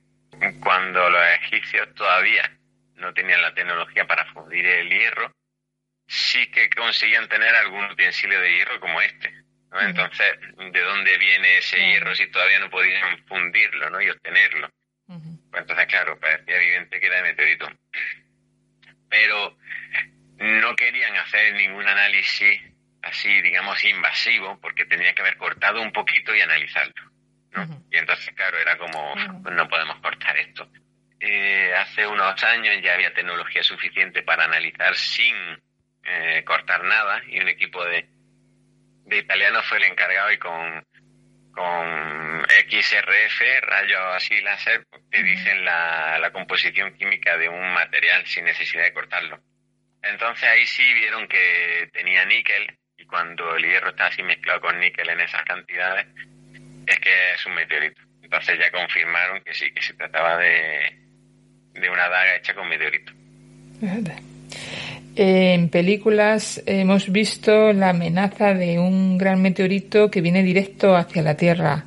cuando 0.61 1.09
los 1.11 1.23
egipcios 1.43 1.95
todavía 1.95 2.51
no 2.95 3.13
tenían 3.13 3.43
la 3.43 3.55
tecnología 3.55 4.07
para 4.07 4.25
fundir 4.33 4.67
el 4.67 4.89
hierro, 4.89 5.33
sí 6.07 6.51
que 6.51 6.71
conseguían 6.71 7.29
tener 7.29 7.55
algún 7.55 7.85
utensilio 7.85 8.41
de 8.41 8.57
hierro 8.57 8.81
como 8.81 9.01
este. 9.01 9.44
¿No? 9.75 9.81
Entonces, 9.81 10.39
¿de 10.57 10.81
dónde 10.81 11.19
viene 11.19 11.59
ese 11.59 11.77
hierro 11.77 12.15
si 12.15 12.31
todavía 12.31 12.61
no 12.61 12.71
podían 12.71 13.19
fundirlo 13.27 13.91
¿no? 13.91 14.01
y 14.01 14.09
obtenerlo? 14.09 14.71
Pues 15.07 15.63
entonces, 15.63 15.87
claro, 15.87 16.19
parecía 16.19 16.57
evidente 16.57 17.01
que 17.01 17.07
era 17.07 17.17
de 17.17 17.23
meteorito. 17.23 17.69
Pero 19.09 19.59
no 20.39 20.77
querían 20.77 21.17
hacer 21.17 21.55
ningún 21.55 21.87
análisis 21.87 22.61
así, 23.03 23.43
digamos, 23.43 23.83
invasivo, 23.85 24.59
porque 24.61 24.87
tenía 24.87 25.15
que 25.15 25.23
haber 25.23 25.37
cortado 25.37 25.83
un 25.83 25.93
poquito 25.93 26.35
y 26.35 26.41
analizarlo. 26.41 26.95
¿no? 27.53 27.85
Y 27.91 27.99
entonces, 27.99 28.35
claro, 28.35 28.59
era 28.59 28.79
como, 28.79 29.15
no 29.51 29.69
podemos 29.69 30.01
cortar 30.01 30.37
esto. 30.39 30.69
Eh, 31.21 31.73
hace 31.75 32.07
unos 32.07 32.43
años 32.43 32.77
ya 32.83 32.95
había 32.95 33.13
tecnología 33.13 33.63
suficiente 33.63 34.23
para 34.23 34.45
analizar 34.45 34.95
sin 34.95 35.35
eh, 36.05 36.43
cortar 36.45 36.83
nada 36.85 37.23
y 37.29 37.41
un 37.41 37.49
equipo 37.49 37.85
de, 37.85 38.09
de 39.07 39.19
italianos 39.19 39.67
fue 39.67 39.79
el 39.79 39.85
encargado 39.85 40.33
y 40.33 40.39
con, 40.39 40.85
con 41.53 42.47
XRF, 42.49 43.41
rayos 43.63 44.01
así 44.17 44.41
láser, 44.41 44.87
te 45.11 45.23
dicen 45.23 45.65
la, 45.65 46.19
la 46.19 46.33
composición 46.33 46.95
química 46.95 47.37
de 47.37 47.49
un 47.49 47.73
material 47.73 48.27
sin 48.27 48.45
necesidad 48.45 48.85
de 48.85 48.93
cortarlo. 48.93 49.39
Entonces 50.03 50.45
ahí 50.45 50.67
sí 50.67 50.83
vieron 50.95 51.27
que 51.29 51.89
tenía 51.93 52.25
níquel 52.25 52.79
y 52.97 53.07
cuando 53.07 53.57
el 53.57 53.65
hierro 53.65 53.91
está 53.91 54.07
así 54.07 54.23
mezclado 54.23 54.61
con 54.61 54.79
níquel 54.79 55.09
en 55.09 55.21
esas 55.21 55.43
cantidades, 55.43 56.07
es 56.87 56.99
que 56.99 57.33
es 57.35 57.47
un 57.47 57.55
meteorito. 57.55 58.01
Entonces 58.23 58.59
ya 58.59 58.71
confirmaron 58.71 59.43
que 59.43 59.55
sí, 59.55 59.73
que 59.73 59.83
se 59.83 59.95
trataba 59.95 60.39
de, 60.39 60.99
de 61.73 61.91
una 61.91 62.09
daga 62.09 62.37
hecha 62.37 62.55
con 62.55 62.69
meteorito. 62.69 63.13
En 65.17 65.69
películas 65.69 66.61
hemos 66.67 67.13
visto 67.13 67.73
la 67.73 67.91
amenaza 67.91 68.53
de 68.53 68.81
un 68.81 69.17
gran 69.17 69.41
meteorito 69.41 70.11
que 70.11 70.21
viene 70.21 70.43
directo 70.43 70.97
hacia 70.97 71.23
la 71.23 71.37
Tierra. 71.37 71.85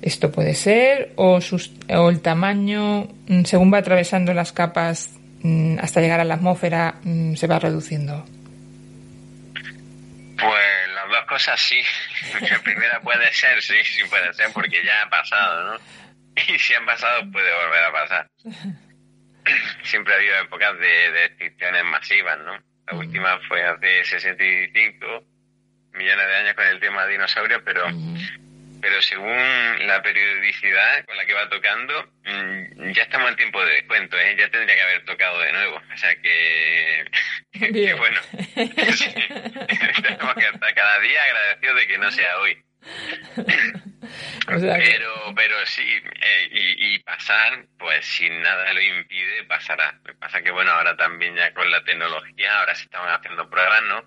¿Esto 0.00 0.32
puede 0.32 0.54
ser? 0.54 1.12
¿O, 1.16 1.42
sus, 1.42 1.72
o 1.90 2.08
el 2.08 2.22
tamaño, 2.22 3.06
mm, 3.28 3.44
según 3.44 3.70
va 3.70 3.78
atravesando 3.78 4.32
las 4.32 4.52
capas 4.52 5.10
mm, 5.42 5.78
hasta 5.78 6.00
llegar 6.00 6.20
a 6.20 6.24
la 6.24 6.34
atmósfera, 6.34 6.94
mm, 7.02 7.34
se 7.34 7.46
va 7.46 7.58
reduciendo? 7.58 8.24
Pues 10.38 10.88
las 10.94 11.08
dos 11.10 11.24
cosas 11.28 11.60
sí. 11.60 11.82
La 12.50 12.58
primera 12.60 12.98
puede 13.02 13.30
ser, 13.34 13.60
sí, 13.60 13.74
sí 13.84 14.04
puede 14.08 14.32
ser, 14.32 14.50
porque 14.54 14.82
ya 14.82 15.02
ha 15.02 15.10
pasado, 15.10 15.74
¿no? 15.74 15.80
Y 16.48 16.58
si 16.58 16.72
han 16.72 16.86
pasado, 16.86 17.30
puede 17.30 17.50
volver 17.52 17.84
a 17.84 17.92
pasar. 17.92 18.30
Siempre 19.82 20.14
ha 20.14 20.16
habido 20.16 20.36
épocas 20.38 20.78
de, 20.78 21.12
de 21.12 21.24
extinciones 21.26 21.84
masivas, 21.84 22.38
¿no? 22.38 22.69
La 22.90 22.96
última 22.96 23.38
fue 23.46 23.62
hace 23.62 24.04
65 24.04 25.24
millones 25.92 26.26
de 26.26 26.36
años 26.36 26.54
con 26.54 26.66
el 26.66 26.80
tema 26.80 27.04
de 27.04 27.12
dinosaurios, 27.12 27.62
pero, 27.64 27.84
pero 28.80 29.02
según 29.02 29.86
la 29.86 30.02
periodicidad 30.02 31.04
con 31.04 31.16
la 31.16 31.24
que 31.24 31.34
va 31.34 31.48
tocando, 31.48 32.12
mm, 32.24 32.90
ya 32.90 33.02
estamos 33.02 33.30
en 33.30 33.36
tiempo 33.36 33.64
de 33.64 33.74
descuento, 33.74 34.18
¿eh? 34.18 34.34
ya 34.36 34.50
tendría 34.50 34.74
que 34.74 34.82
haber 34.82 35.04
tocado 35.04 35.40
de 35.40 35.52
nuevo. 35.52 35.76
O 35.76 35.96
sea 35.96 36.16
que, 36.16 37.04
que 37.52 37.94
bueno, 37.94 38.20
tenemos 38.54 40.34
que 40.34 40.48
estar 40.52 40.74
cada 40.74 41.00
día 41.00 41.22
agradecidos 41.22 41.76
de 41.76 41.86
que 41.86 41.98
no 41.98 42.10
sea 42.10 42.38
hoy. 42.40 42.64
pero, 44.46 45.34
pero 45.36 45.66
sí, 45.66 46.02
pasar, 47.20 47.66
pues 47.78 48.06
si 48.06 48.30
nada 48.30 48.72
lo 48.72 48.80
impide, 48.80 49.44
pasará. 49.44 49.92
Lo 50.04 50.12
que 50.12 50.14
pasa 50.14 50.40
que, 50.40 50.50
bueno, 50.50 50.70
ahora 50.70 50.96
también 50.96 51.36
ya 51.36 51.52
con 51.52 51.70
la 51.70 51.84
tecnología, 51.84 52.58
ahora 52.58 52.74
se 52.74 52.84
están 52.84 53.06
haciendo 53.08 53.48
pruebas, 53.50 53.82
¿no? 53.82 54.02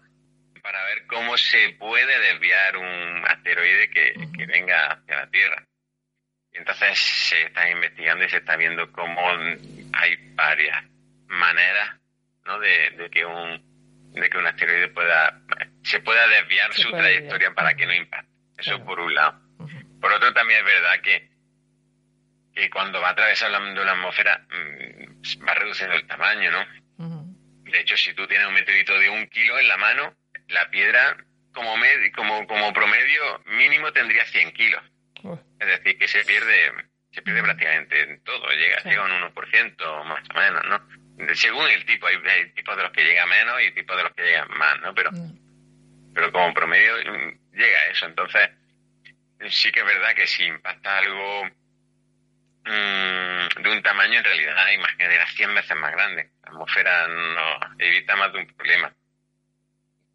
Para 0.64 0.84
ver 0.86 1.06
cómo 1.06 1.38
se 1.38 1.76
puede 1.78 2.20
desviar 2.20 2.78
un 2.78 3.24
asteroide 3.28 3.90
que, 3.92 4.14
que 4.36 4.46
venga 4.48 4.94
hacia 4.94 5.16
la 5.18 5.30
Tierra. 5.30 5.64
Y 6.54 6.58
entonces 6.58 6.98
se 6.98 7.44
está 7.44 7.70
investigando 7.70 8.26
y 8.26 8.30
se 8.30 8.38
está 8.38 8.56
viendo 8.56 8.92
cómo 8.92 9.30
hay 9.94 10.16
varias 10.34 10.84
maneras, 11.28 12.00
¿no? 12.46 12.60
De, 12.60 12.92
de 12.92 13.10
que 13.10 13.26
un 13.26 13.74
de 14.14 14.30
que 14.30 14.38
un 14.38 14.46
asteroide 14.46 14.90
pueda 14.90 15.40
se 15.84 16.00
pueda 16.00 16.28
desviar 16.28 16.72
su 16.74 16.92
trayectoria 16.92 17.52
para 17.54 17.76
que 17.76 17.86
no 17.86 17.94
impacte. 17.94 18.32
Eso 18.58 18.84
por 18.86 19.00
un 19.00 19.14
lado. 19.14 19.40
Por 20.00 20.12
otro, 20.12 20.32
también 20.34 20.60
es 20.60 20.66
verdad 20.66 21.02
que, 21.02 21.33
que 22.54 22.70
cuando 22.70 23.02
va 23.02 23.10
atravesando 23.10 23.84
la 23.84 23.92
atmósfera 23.92 24.46
mm, 24.50 25.48
va 25.48 25.54
reduciendo 25.54 25.96
el 25.96 26.08
tamaño, 26.08 26.52
¿no? 26.52 26.66
De 27.64 27.80
hecho, 27.80 27.98
si 27.98 28.14
tú 28.14 28.28
tienes 28.28 28.48
un 28.48 28.54
meteorito 28.54 28.98
de 29.00 29.10
un 29.10 29.28
kilo 29.28 29.58
en 29.58 29.68
la 29.68 29.78
mano, 29.78 30.16
la 30.50 30.70
piedra 30.70 31.18
como, 31.54 31.74
como, 32.16 32.46
como 32.46 32.74
promedio 32.74 33.44
mínimo 33.46 33.92
tendría 33.92 34.26
100 34.26 34.52
kilos. 34.54 34.84
Es 35.60 35.68
decir, 35.68 35.98
que 35.98 36.08
se 36.08 36.24
pierde 36.26 36.72
se 37.14 37.22
pierde 37.22 37.44
prácticamente 37.44 38.02
en 38.02 38.24
todo, 38.24 38.50
llega, 38.50 38.82
llega 38.84 39.06
un 39.06 39.12
1% 39.12 40.04
más 40.06 40.24
o 40.30 40.34
menos, 40.34 40.64
¿no? 40.66 41.36
Según 41.36 41.70
el 41.70 41.86
tipo, 41.86 42.08
hay, 42.08 42.50
tipos 42.54 42.76
de 42.76 42.84
los 42.84 42.92
que 42.92 43.04
llega 43.04 43.26
menos 43.28 43.62
y 43.62 43.72
tipos 43.72 43.96
de 43.96 44.04
los 44.04 44.14
que 44.14 44.24
llegan 44.24 44.50
más, 44.58 44.82
¿no? 44.82 44.96
Pero, 44.96 45.12
pero 46.14 46.32
como 46.32 46.54
promedio 46.56 46.96
mm, 46.98 47.56
llega 47.56 47.80
a 47.80 47.92
eso. 47.92 48.08
Entonces, 48.08 48.50
sí 49.50 49.72
que 49.72 49.82
es 49.82 49.86
verdad 49.86 50.16
que 50.16 50.26
si 50.26 50.44
impacta 50.44 50.98
algo 50.98 51.50
mm, 52.66 53.62
de 53.62 53.70
un 53.70 53.82
tamaño, 53.82 54.20
en 54.20 54.24
realidad 54.24 54.72
imagínate, 54.72 55.16
era 55.16 55.28
100 55.28 55.56
veces 55.56 55.78
más 55.78 55.92
grande. 55.92 56.30
La 56.44 56.50
atmósfera 56.52 57.08
no 57.08 57.60
evita 57.80 58.16
más 58.16 58.32
de 58.34 58.40
un 58.40 58.48
problema. 58.48 58.94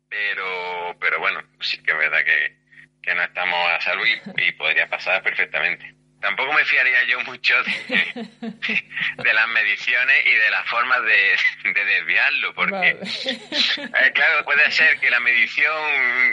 Pero, 0.09 0.97
pero 1.01 1.19
bueno, 1.19 1.43
sí 1.61 1.83
que 1.83 1.93
es 1.93 1.99
verdad 1.99 2.25
que, 2.25 2.57
que 3.03 3.15
no 3.15 3.23
estamos 3.23 3.71
a 3.71 3.81
salud 3.81 4.07
y 4.37 4.53
podría 4.53 4.89
pasar 4.89 5.23
perfectamente 5.23 5.99
tampoco 6.21 6.53
me 6.53 6.65
fiaría 6.65 7.05
yo 7.05 7.21
mucho 7.21 7.55
de, 7.63 8.29
las 9.35 9.49
mediciones 9.49 10.27
y 10.27 10.35
de 10.35 10.51
las 10.51 10.67
formas 10.69 11.03
de, 11.03 11.37
desviarlo, 11.73 12.55
porque 12.55 12.89
eh, 13.01 14.13
claro, 14.15 14.45
puede 14.45 14.71
ser 14.71 14.99
que 14.99 15.11
la 15.11 15.21
medición 15.21 15.75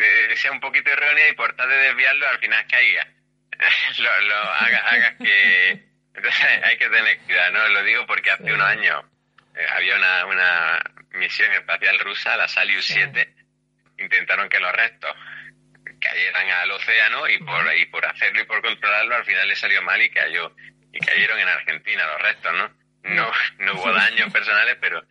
eh, 0.02 0.36
sea 0.36 0.52
un 0.52 0.60
poquito 0.60 0.90
errónea 0.90 1.30
y 1.30 1.34
por 1.34 1.56
tal 1.56 1.70
de 1.70 1.78
desviarlo 1.78 2.28
al 2.28 2.40
final 2.40 2.66
caiga. 2.68 3.08
lo, 3.98 4.22
lo 4.22 4.36
haga, 4.36 5.16
que... 5.18 5.95
Entonces 6.16 6.46
hay 6.64 6.78
que 6.78 6.90
tener 6.90 7.20
cuidado, 7.20 7.52
¿no? 7.52 7.68
Lo 7.70 7.84
digo 7.84 8.06
porque 8.06 8.32
hace 8.32 8.54
unos 8.54 8.68
años 8.68 9.04
eh, 9.56 9.66
había 9.76 9.96
una, 9.96 10.26
una 10.26 10.84
misión 11.12 11.52
espacial 11.54 12.00
rusa, 12.00 12.38
la 12.38 12.48
Salius 12.48 12.86
7, 12.86 13.34
intentaron 13.98 14.50
que 14.50 14.60
los 14.60 14.72
restos 14.72 15.16
cayeran 16.00 16.50
al 16.50 16.72
océano 16.72 17.28
y 17.28 17.38
por, 17.40 17.76
y 17.76 17.86
por 17.88 18.06
hacerlo 18.06 18.42
y 18.42 18.46
por 18.46 18.62
controlarlo 18.62 19.16
al 19.16 19.26
final 19.26 19.48
le 19.48 19.56
salió 19.56 19.82
mal 19.82 20.02
y 20.02 20.10
cayó 20.10 20.56
y 20.92 21.00
cayeron 21.00 21.40
en 21.40 21.48
Argentina 21.48 22.06
los 22.06 22.22
restos, 22.22 22.54
¿no? 22.54 22.70
No, 23.04 23.32
no 23.60 23.74
hubo 23.74 23.94
daños 23.94 24.32
personales, 24.32 24.78
pero 24.80 25.02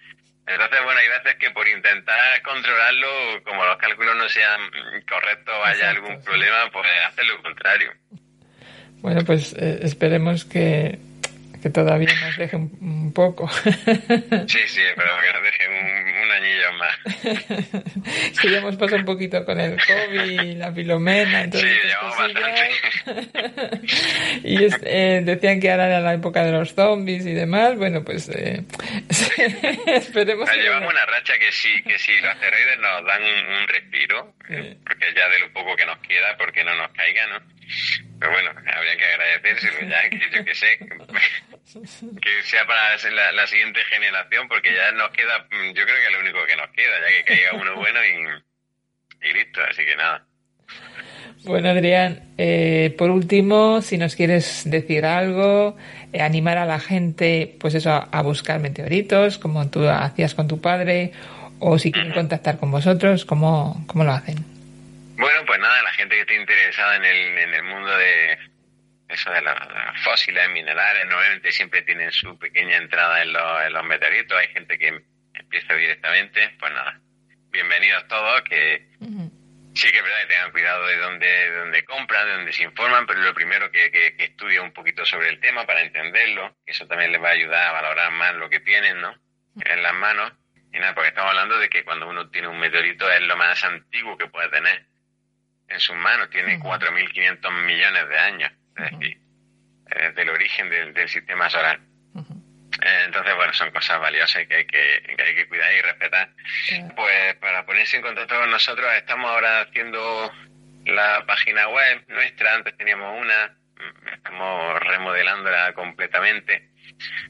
entonces, 0.47 0.83
bueno, 0.85 1.01
hay 1.01 1.09
veces 1.09 1.37
que 1.37 1.51
por 1.53 1.67
intentar 1.67 2.43
controlarlo, 2.43 3.43
como 3.45 3.65
los 3.65 3.79
cálculos 3.79 4.15
no 4.15 4.29
sean 4.29 4.61
correctos, 5.09 5.55
haya 5.65 5.91
algún 5.91 6.23
problema, 6.23 6.71
pues 6.71 6.87
hacer 7.07 7.25
lo 7.27 7.43
contrario. 7.43 7.93
Bueno, 9.05 9.21
pues 9.27 9.55
eh, 9.59 9.81
esperemos 9.83 10.47
que, 10.47 10.99
que 11.63 11.69
todavía 11.69 12.09
nos 12.23 12.39
deje 12.39 12.57
un, 12.57 13.13
poco. 13.13 13.47
sí, 13.53 13.69
sí, 14.67 14.81
pero 14.97 15.11
que 15.21 15.33
nos 15.35 15.43
deje 15.43 15.69
un, 15.69 16.25
un 16.25 16.33
añillo 16.33 16.73
más. 16.79 16.99
sí, 18.41 18.51
ya 18.51 18.59
hemos 18.61 18.77
pasado 18.77 19.01
un 19.01 19.05
poquito 19.05 19.45
con 19.45 19.61
el 19.61 19.77
COVID, 19.77 20.57
la 20.57 20.73
filomena, 20.73 21.43
entonces. 21.43 21.71
Sí, 21.71 21.87
llevamos 21.87 22.17
bastante. 22.17 23.81
y 24.49 24.65
eh, 24.87 25.21
decían 25.23 25.61
que 25.61 25.71
ahora 25.71 25.89
era 25.89 26.01
la 26.01 26.15
época 26.15 26.43
de 26.43 26.53
los 26.53 26.73
zombies 26.73 27.27
y 27.27 27.35
demás. 27.35 27.77
Bueno, 27.77 28.03
pues 28.03 28.31
eh, 28.31 28.65
esperemos. 29.87 30.49
que 30.49 30.63
llevamos 30.63 30.91
una 30.91 31.05
racha 31.05 31.35
que 31.39 31.53
sí, 31.53 31.83
que 31.83 31.99
sí, 31.99 32.13
los 32.23 32.31
asteroides 32.31 32.79
nos 32.79 33.05
dan 33.05 33.23
un, 33.23 33.69
respiro, 33.69 34.33
porque 34.39 35.05
ya 35.15 35.29
de 35.29 35.41
lo 35.41 35.53
poco 35.53 35.77
que 35.77 35.85
nos 35.85 35.99
queda, 35.99 36.39
porque 36.39 36.65
no 36.65 36.75
nos 36.75 36.91
caiga, 36.93 37.27
¿no? 37.27 37.54
Pero 38.19 38.33
bueno, 38.33 38.51
habría 38.51 38.97
que 38.97 39.05
agradecérselo 39.05 39.89
ya, 39.89 40.09
que 40.09 40.21
yo 40.31 40.45
que 40.45 40.55
sé, 40.55 40.79
que 40.79 42.43
sea 42.43 42.67
para 42.67 42.97
la, 42.97 43.33
la, 43.33 43.47
siguiente 43.47 43.81
generación, 43.85 44.49
porque 44.49 44.75
ya 44.75 44.93
nos 44.93 45.11
queda, 45.11 45.47
yo 45.51 45.85
creo 45.85 45.97
que 45.97 46.07
es 46.07 46.13
lo 46.13 46.21
único 46.21 46.47
que 46.47 46.57
nos 46.57 46.71
queda, 46.71 47.01
ya 47.01 47.09
que 47.09 47.25
caiga 47.25 47.53
uno 47.55 47.77
bueno 47.77 48.01
y, 48.05 49.29
y 49.29 49.33
listo, 49.33 49.61
así 49.63 49.85
que 49.85 49.97
nada. 49.97 50.27
Bueno, 51.45 51.69
Adrián, 51.69 52.23
eh, 52.39 52.95
por 52.97 53.11
último, 53.11 53.83
si 53.83 53.99
nos 53.99 54.17
quieres 54.17 54.63
decir 54.65 55.05
algo, 55.05 55.77
eh, 56.13 56.23
animar 56.23 56.57
a 56.57 56.65
la 56.65 56.81
gente, 56.81 57.57
pues 57.61 57.75
eso, 57.75 57.91
a, 57.91 58.23
buscar 58.23 58.61
meteoritos, 58.61 59.37
como 59.39 59.69
tú 59.69 59.87
hacías 59.87 60.35
con 60.35 60.49
tu 60.49 60.61
padre, 60.61 61.13
o 61.59 61.79
si 61.79 61.93
quieren 61.93 62.13
contactar 62.13 62.59
con 62.59 62.71
vosotros, 62.71 63.27
¿cómo, 63.27 63.85
cómo 63.87 64.05
lo 64.05 64.13
hacen? 64.13 64.54
Bueno, 65.17 65.45
pues 65.47 65.61
nada, 65.61 65.83
la 65.83 65.93
gente 65.93 66.17
que 66.17 66.23
esté 66.23 66.35
interesada 66.35 66.97
en 66.97 67.05
el, 67.05 67.39
en 67.39 67.55
el 67.55 67.63
mundo 67.63 67.97
de 67.97 68.37
eso 69.09 69.31
de 69.31 69.43
las 69.43 70.03
fósiles, 70.03 70.49
minerales, 70.51 71.07
normalmente 71.07 71.53
siempre 71.53 71.83
tienen 71.83 72.11
su 72.11 72.37
pequeña 72.37 72.79
entrada 72.79 73.23
en 73.23 73.33
los, 73.33 73.63
en 73.63 73.73
los 73.73 73.85
meteoritos, 73.85 74.37
hay 74.37 74.49
gente 74.49 74.77
que 74.77 75.05
empieza 75.35 75.75
directamente, 75.75 76.57
pues 76.59 76.73
nada, 76.73 77.01
bienvenidos 77.51 78.09
todos, 78.09 78.43
que 78.43 78.89
sí 79.75 79.91
que 79.93 79.99
es 79.99 80.03
verdad 80.03 80.21
que 80.23 80.27
tengan 80.27 80.51
cuidado 80.51 80.87
de 80.87 80.97
dónde, 80.97 81.27
de 81.27 81.57
dónde 81.59 81.85
compran, 81.85 82.27
de 82.27 82.33
dónde 82.33 82.53
se 82.53 82.65
informan, 82.65 83.07
pero 83.07 83.21
lo 83.21 83.35
primero 83.35 83.71
que, 83.71 83.93
que, 83.93 84.17
que 84.17 84.25
estudien 84.25 84.63
un 84.63 84.73
poquito 84.73 85.05
sobre 85.05 85.29
el 85.29 85.39
tema 85.39 85.65
para 85.65 85.83
entenderlo, 85.83 86.57
que 86.67 86.73
eso 86.73 86.89
también 86.89 87.13
les 87.13 87.23
va 87.23 87.29
a 87.29 87.33
ayudar 87.33 87.69
a 87.69 87.73
valorar 87.73 88.11
más 88.11 88.35
lo 88.35 88.51
que 88.51 88.59
tienen, 88.61 89.01
¿no? 89.01 89.15
En 89.65 89.83
las 89.83 89.95
manos. 89.95 90.33
Y 90.73 90.79
nada, 90.81 90.93
porque 90.93 91.11
estamos 91.11 91.31
hablando 91.31 91.57
de 91.59 91.69
que 91.69 91.85
cuando 91.85 92.09
uno 92.09 92.29
tiene 92.31 92.49
un 92.49 92.59
meteorito 92.59 93.09
es 93.09 93.21
lo 93.21 93.37
más 93.37 93.63
antiguo 93.63 94.19
que 94.19 94.27
puede 94.27 94.49
tener 94.49 94.94
en 95.69 95.81
sus 95.81 95.97
manos, 95.97 96.31
tiene 96.31 96.59
4.500 96.59 97.65
millones 97.65 98.09
de 98.09 98.19
años, 98.19 98.53
es 98.77 98.91
decir, 98.91 99.19
desde 99.87 100.23
el 100.23 100.31
origen 100.31 100.71
del, 100.71 100.95
del 100.95 101.09
sistema 101.09 101.49
solar. 101.51 101.81
Eh, 102.83 103.03
entonces, 103.05 103.35
bueno, 103.37 103.53
son 103.53 103.71
cosas 103.71 104.01
valiosas 104.01 104.47
que 104.47 104.57
hay 104.57 104.67
que, 104.67 105.03
que, 105.17 105.23
hay 105.23 105.35
que 105.35 105.49
cuidar 105.49 105.73
y 105.73 105.83
respetar. 105.83 106.29
Pues 106.97 107.35
para 107.37 107.65
ponerse 107.65 107.97
en 107.97 108.03
contacto 108.03 108.39
con 108.39 108.51
nosotros, 108.51 108.93
estamos 108.95 109.31
ahora 109.31 109.61
haciendo 109.63 110.33
la 110.87 111.25
página 111.27 111.69
web 111.69 112.05
nuestra, 112.09 112.55
antes 112.55 112.77
teníamos 112.77 113.21
una, 113.21 113.57
estamos 114.13 114.81
remodelándola 114.81 115.73
completamente. 115.73 116.71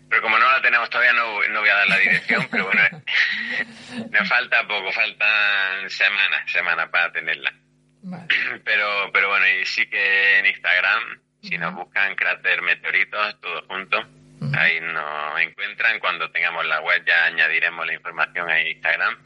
Pero 0.08 0.22
como 0.22 0.38
no 0.38 0.50
la 0.50 0.60
tenemos 0.62 0.90
todavía, 0.90 1.12
no, 1.12 1.42
no 1.48 1.60
voy 1.60 1.68
a 1.68 1.74
dar 1.74 1.88
la 1.88 1.98
dirección, 1.98 2.48
pero 2.50 2.64
bueno, 2.66 2.82
me 4.10 4.24
falta 4.24 4.66
poco, 4.66 4.92
faltan 4.92 5.88
semanas, 5.90 6.50
semanas 6.50 6.88
para 6.88 7.12
tenerla. 7.12 7.52
Pero, 8.64 9.10
pero 9.12 9.28
bueno, 9.28 9.46
y 9.48 9.64
sí 9.64 9.86
que 9.86 10.38
en 10.38 10.46
Instagram, 10.46 11.20
si 11.42 11.56
nos 11.56 11.74
buscan 11.74 12.14
cráter 12.14 12.60
meteoritos, 12.62 13.40
todos 13.40 13.64
juntos, 13.66 14.06
Ahí 14.56 14.80
nos 14.80 15.40
encuentran. 15.40 15.98
Cuando 16.00 16.30
tengamos 16.30 16.64
la 16.66 16.80
web 16.80 17.02
ya 17.06 17.26
añadiremos 17.26 17.86
la 17.86 17.94
información 17.94 18.48
a 18.48 18.60
Instagram. 18.60 19.16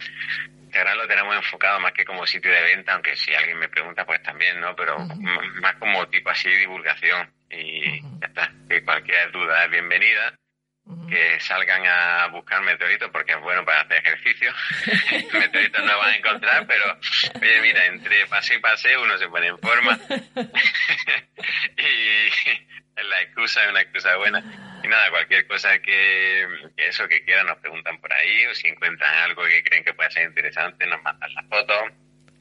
Instagram 0.64 0.96
lo 0.96 1.08
tenemos 1.08 1.36
enfocado 1.36 1.80
más 1.80 1.92
que 1.92 2.04
como 2.04 2.26
sitio 2.26 2.52
de 2.52 2.62
venta, 2.62 2.94
aunque 2.94 3.16
si 3.16 3.34
alguien 3.34 3.58
me 3.58 3.68
pregunta, 3.68 4.04
pues 4.04 4.22
también, 4.22 4.60
¿no? 4.60 4.76
Pero 4.76 4.98
más 4.98 5.74
como 5.76 6.06
tipo 6.08 6.30
así 6.30 6.48
de 6.48 6.58
divulgación. 6.58 7.30
Y 7.50 8.00
ya 8.20 8.26
está. 8.26 8.52
Que 8.68 8.84
cualquier 8.84 9.30
duda 9.32 9.64
es 9.64 9.70
bienvenida. 9.70 10.38
Que 11.08 11.40
salgan 11.40 11.86
a 11.86 12.26
buscar 12.28 12.62
meteoritos 12.62 13.10
porque 13.10 13.32
es 13.32 13.40
bueno 13.40 13.64
para 13.64 13.82
hacer 13.82 13.98
ejercicio. 13.98 14.52
meteoritos 15.32 15.84
no 15.84 15.98
van 15.98 16.10
a 16.10 16.16
encontrar, 16.16 16.66
pero 16.66 16.98
oye, 17.40 17.60
mira, 17.62 17.86
entre 17.86 18.26
pase 18.26 18.54
y 18.54 18.58
pase 18.58 18.96
uno 18.96 19.16
se 19.18 19.28
pone 19.28 19.48
en 19.48 19.58
forma. 19.58 19.98
y 21.76 23.02
la 23.02 23.22
excusa 23.22 23.64
es 23.64 23.70
una 23.70 23.80
excusa 23.80 24.16
buena. 24.16 24.42
Y 24.82 24.88
nada, 24.88 25.10
cualquier 25.10 25.46
cosa 25.46 25.78
que, 25.80 26.46
eso 26.76 27.08
que 27.08 27.24
quieran 27.24 27.46
nos 27.46 27.58
preguntan 27.58 28.00
por 28.00 28.12
ahí 28.12 28.46
o 28.46 28.54
si 28.54 28.68
encuentran 28.68 29.14
algo 29.24 29.44
que 29.44 29.62
creen 29.64 29.84
que 29.84 29.94
puede 29.94 30.10
ser 30.10 30.24
interesante 30.24 30.86
nos 30.86 31.02
mandan 31.02 31.32
la 31.34 31.42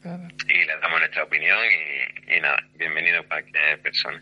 y 0.03 0.65
les 0.65 0.81
damos 0.81 0.99
nuestra 0.99 1.23
opinión 1.23 1.57
y, 2.27 2.39
nada, 2.39 2.57
bienvenido 2.77 3.23
cualquier 3.27 3.79
persona. 3.81 4.21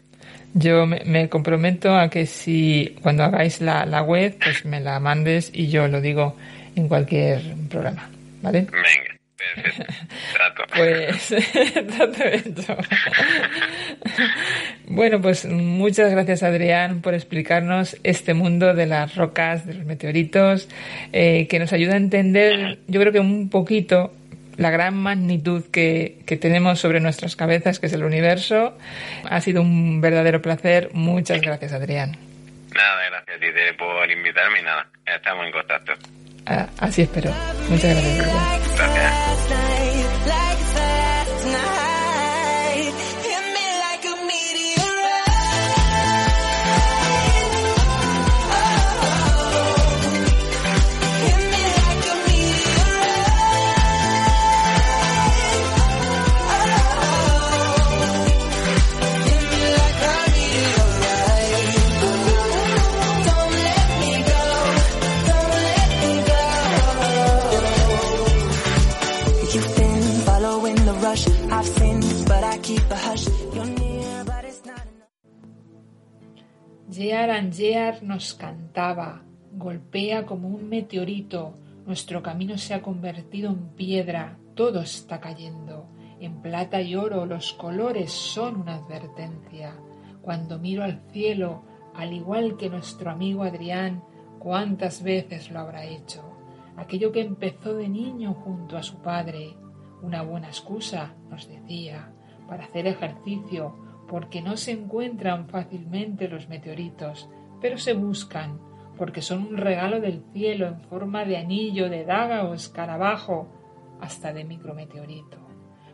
Yo 0.54 0.86
me, 0.86 1.30
comprometo 1.30 1.96
a 1.96 2.10
que 2.10 2.26
si 2.26 2.98
cuando 3.02 3.24
hagáis 3.24 3.62
la, 3.62 3.86
la 3.86 4.02
web 4.02 4.38
pues 4.42 4.66
me 4.66 4.80
la 4.80 5.00
mandes 5.00 5.52
y 5.54 5.70
yo 5.70 5.88
lo 5.88 6.02
digo 6.02 6.38
en 6.76 6.88
cualquier 6.88 7.42
programa, 7.70 8.10
¿vale? 8.42 8.62
Venga. 8.72 9.16
Trato. 10.34 10.64
Pues, 10.76 11.36
trato 11.98 12.78
bueno, 14.88 15.22
pues 15.22 15.46
muchas 15.46 16.12
gracias 16.12 16.42
Adrián 16.42 17.02
por 17.02 17.14
explicarnos 17.14 17.98
este 18.04 18.34
mundo 18.34 18.74
de 18.74 18.86
las 18.86 19.16
rocas, 19.16 19.66
de 19.66 19.76
los 19.76 19.86
meteoritos, 19.86 20.68
eh, 21.14 21.48
que 21.48 21.60
nos 21.60 21.74
ayuda 21.74 21.94
a 21.94 21.98
entender, 21.98 22.80
yo 22.88 23.00
creo 23.00 23.14
que 23.14 23.20
un 23.20 23.50
poquito 23.50 24.14
la 24.58 24.72
gran 24.72 24.96
magnitud 24.96 25.64
que, 25.72 26.20
que, 26.26 26.38
tenemos 26.38 26.80
sobre 26.80 27.00
nuestras 27.00 27.36
cabezas, 27.36 27.80
que 27.80 27.88
es 27.88 27.94
el 27.94 28.04
universo. 28.04 28.78
Ha 29.30 29.42
sido 29.42 29.62
un 29.62 30.02
verdadero 30.02 30.42
placer. 30.42 30.90
Muchas 30.94 31.42
gracias, 31.42 31.74
Adrián. 31.74 32.18
Nada, 32.74 33.10
gracias 33.10 33.38
a 33.38 33.40
ti 33.40 33.78
por 33.78 34.12
invitarme 34.12 34.60
y 34.60 34.64
nada, 34.64 34.88
estamos 35.06 35.46
en 35.46 35.52
contacto. 35.52 35.94
Ah, 36.46 36.68
así 36.80 37.04
espero. 37.04 37.32
Muchas 37.70 37.92
gracias. 37.96 39.35
Year 77.16 78.04
nos 78.04 78.34
cantaba, 78.34 79.24
golpea 79.54 80.26
como 80.26 80.50
un 80.50 80.68
meteorito, 80.68 81.54
nuestro 81.86 82.22
camino 82.22 82.58
se 82.58 82.74
ha 82.74 82.82
convertido 82.82 83.52
en 83.52 83.70
piedra, 83.70 84.38
todo 84.54 84.82
está 84.82 85.22
cayendo. 85.22 85.88
En 86.20 86.42
plata 86.42 86.82
y 86.82 86.96
oro 86.96 87.26
los 87.26 87.54
colores 87.54 88.12
son 88.12 88.58
una 88.58 88.76
advertencia. 88.76 89.76
Cuando 90.22 90.60
miro 90.60 90.84
al 90.84 91.04
cielo, 91.14 91.64
al 91.94 92.12
igual 92.12 92.58
que 92.58 92.70
nuestro 92.70 93.12
amigo 93.12 93.44
Adrián, 93.44 94.04
cuántas 94.40 95.02
veces 95.02 95.50
lo 95.52 95.60
habrá 95.60 95.86
hecho. 95.86 96.22
Aquello 96.76 97.14
que 97.14 97.22
empezó 97.22 97.76
de 97.76 97.88
niño 97.88 98.34
junto 98.34 98.76
a 98.76 98.84
su 98.84 98.98
padre, 98.98 99.56
una 100.02 100.22
buena 100.22 100.48
excusa, 100.48 101.14
nos 101.30 101.48
decía, 101.48 102.12
para 102.50 102.66
hacer 102.66 102.88
ejercicio, 102.88 103.85
porque 104.08 104.42
no 104.42 104.58
se 104.58 104.72
encuentran 104.72 105.48
fácilmente 105.48 106.28
los 106.28 106.48
meteoritos, 106.50 107.30
pero 107.62 107.78
se 107.78 107.94
buscan, 107.94 108.60
porque 108.98 109.22
son 109.22 109.48
un 109.48 109.58
regalo 109.58 110.00
del 110.00 110.24
cielo 110.34 110.68
en 110.68 110.82
forma 110.82 111.26
de 111.26 111.38
anillo, 111.38 111.90
de 111.90 112.06
daga 112.06 112.44
o 112.44 112.54
escarabajo, 112.54 113.48
hasta 114.02 114.34
de 114.34 114.44
micrometeorito. 114.44 115.38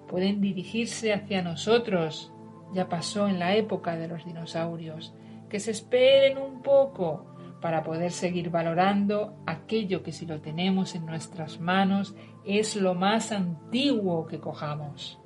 Pueden 0.07 0.41
dirigirse 0.41 1.13
hacia 1.13 1.41
nosotros, 1.41 2.33
ya 2.73 2.89
pasó 2.89 3.27
en 3.27 3.39
la 3.39 3.55
época 3.55 3.95
de 3.95 4.07
los 4.07 4.25
dinosaurios, 4.25 5.13
que 5.49 5.59
se 5.59 5.71
esperen 5.71 6.37
un 6.37 6.61
poco 6.61 7.27
para 7.61 7.83
poder 7.83 8.11
seguir 8.11 8.49
valorando 8.49 9.35
aquello 9.45 10.01
que 10.03 10.11
si 10.11 10.25
lo 10.25 10.41
tenemos 10.41 10.95
en 10.95 11.05
nuestras 11.05 11.59
manos 11.59 12.15
es 12.43 12.75
lo 12.75 12.95
más 12.95 13.31
antiguo 13.31 14.25
que 14.25 14.39
cojamos. 14.39 15.20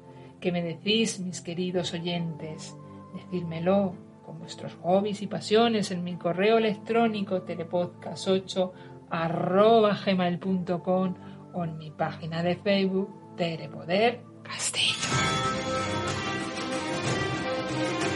¿Qué 0.45 0.51
me 0.51 0.61
decís, 0.61 1.19
mis 1.21 1.41
queridos 1.41 1.91
oyentes? 1.95 2.75
Decírmelo 3.15 3.95
con 4.23 4.37
vuestros 4.37 4.77
hobbies 4.83 5.23
y 5.23 5.25
pasiones 5.25 5.89
en 5.89 6.03
mi 6.03 6.17
correo 6.17 6.59
electrónico 6.59 7.43
telepodcast8 7.43 8.71
arroba 9.09 9.97
gmail.com 10.05 11.15
o 11.51 11.63
en 11.63 11.77
mi 11.79 11.89
página 11.89 12.43
de 12.43 12.57
Facebook 12.57 13.35
Tere 13.35 13.69
Poder 13.69 14.21
Castillo. 14.43 15.09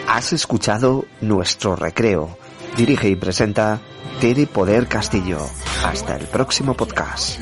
Has 0.07 0.32
escuchado 0.32 1.05
Nuestro 1.21 1.75
Recreo. 1.75 2.38
Dirige 2.77 3.09
y 3.09 3.15
presenta 3.15 3.82
Tere 4.21 4.45
Poder 4.45 4.86
Castillo. 4.86 5.39
Hasta 5.84 6.15
el 6.17 6.27
próximo 6.27 6.75
podcast. 6.75 7.41